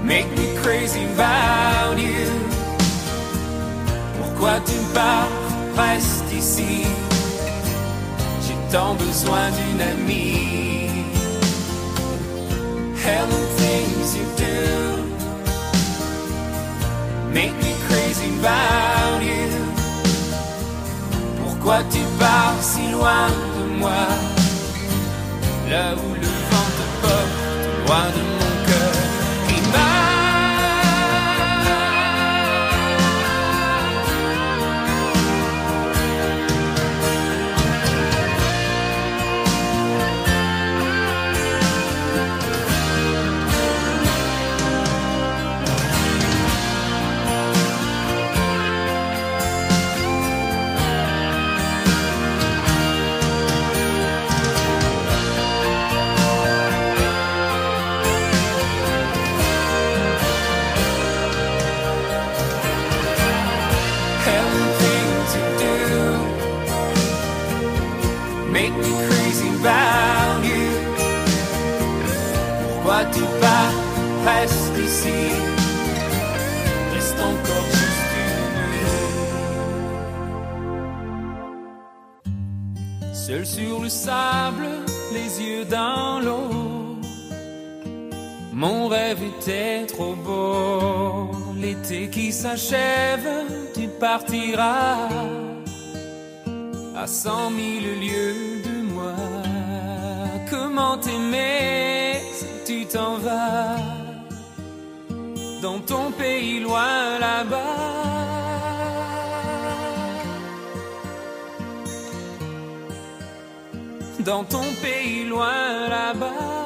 [0.05, 2.27] make me crazy about you.
[4.19, 5.29] Pourquoi tu pars,
[5.77, 6.87] reste ici?
[8.43, 11.05] J'ai tant besoin d'une amie.
[13.05, 14.57] Hell things you do
[17.33, 19.51] make me crazy about you.
[21.43, 24.07] Pourquoi tu pars si loin de moi?
[25.71, 27.35] là où le vent te porte,
[27.87, 28.44] loin de mon
[74.25, 75.23] reste ici,
[76.95, 78.95] reste encore juste une nuit.
[83.13, 84.67] Seul sur le sable,
[85.13, 86.99] les yeux dans l'eau.
[88.53, 91.31] Mon rêve était trop beau.
[91.61, 93.29] L'été qui s'achève,
[93.75, 95.09] tu partiras
[96.97, 99.17] à cent mille lieues de moi.
[100.51, 104.04] Comment t'aimer si tu t'en vas?
[105.65, 107.59] Dans ton pays loin là-bas?
[114.21, 116.65] Dans ton pays loin là-bas.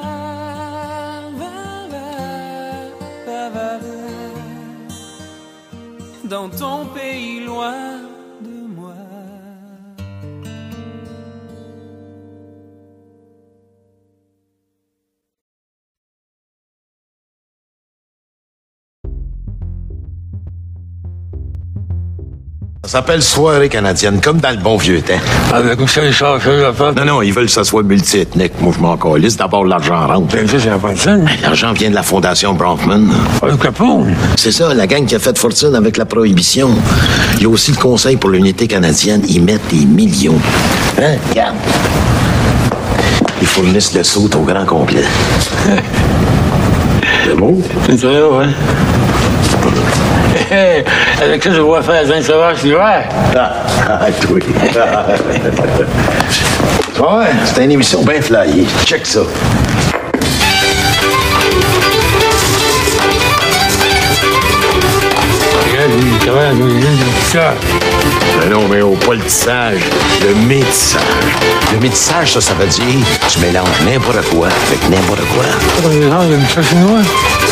[6.25, 8.08] Dans ton pays loin
[22.89, 25.13] s'appelle soirée canadienne, comme dans le bon vieux temps.
[25.53, 26.95] Avec ça, ils changent la femme.
[26.95, 28.53] Non, non, ils veulent que ça soit multiethnique.
[28.59, 29.37] Moi, je m'en calisse.
[29.37, 30.35] D'abord, l'argent rentre.
[30.35, 31.29] Ben, ça, c'est scène.
[31.43, 33.07] L'argent vient de la Fondation Bronfman.
[33.43, 34.15] Le Capone.
[34.37, 36.71] C'est ça, la gang qui a fait fortune avec la prohibition.
[37.37, 39.21] Il y a aussi le Conseil pour l'unité canadienne.
[39.29, 40.39] Ils mettent des millions.
[40.99, 41.17] Hein?
[41.29, 41.55] Regarde.
[43.39, 45.05] Ils fournissent le saut au grand complet.
[47.23, 47.61] C'est beau?
[47.85, 48.49] C'est très haut, hein?
[51.21, 53.07] Avec ça, je vois faire sauvage l'hiver.
[53.35, 53.53] Ah,
[53.87, 54.41] ah, oui.
[56.99, 58.65] ouais, c'est une émission bien flyée.
[58.85, 59.21] Check ça.
[67.31, 67.53] Ça.
[68.39, 69.81] Ben non, mais au politissage,
[70.21, 71.01] le métissage.
[71.73, 75.45] Le métissage, ça, ça veut dire tu mélanges n'importe quoi avec n'importe quoi.
[75.91, 77.01] Ils aiment ça chinois.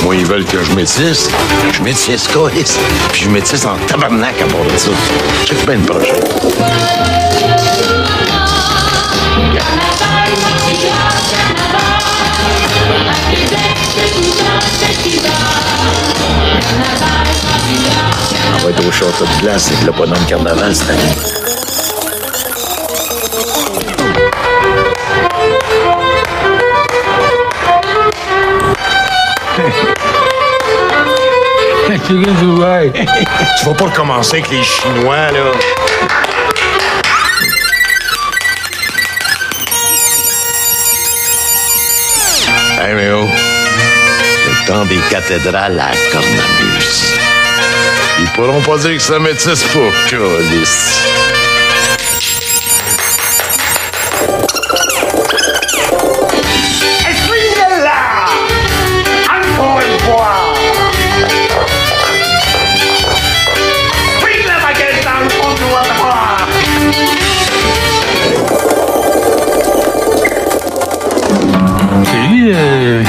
[0.03, 1.30] Moi, ils veulent que je métisse.
[1.72, 2.78] Je métisse, câlisse.
[3.11, 4.91] Puis je métisse en tabarnak à part de ça.
[5.45, 6.14] Check bien le projet.
[18.53, 21.47] On va être au château de glace avec le bonhomme carnaval cette année.
[31.88, 35.51] Tu vas pas recommencer avec les Chinois, là.
[42.81, 43.26] Hey, mais oh.
[43.26, 47.15] Le temps des cathédrales à Cornamus.
[48.19, 50.97] Ils pourront pas dire que ça métisse pas, calice.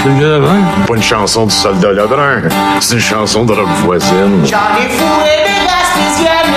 [0.08, 0.86] Soldat là-bas.
[0.86, 2.42] Pas une chanson du soldat Lebrun.
[2.80, 4.44] C'est une chanson de rock voisine.
[4.44, 6.56] J'en ai fourré des gaspésiennes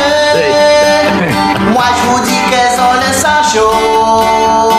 [1.73, 4.71] Moi je vous dis qu'elles ont le sang chaud.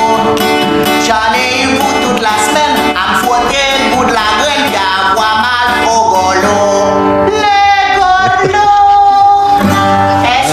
[1.06, 2.76] J'en ai eu pour toute la semaine.
[2.96, 4.72] À me fouetter le bout de la graine
[5.10, 6.58] avoir mal au golo.
[7.26, 9.62] Les golos.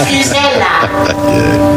[0.02, 1.69] Excusez-la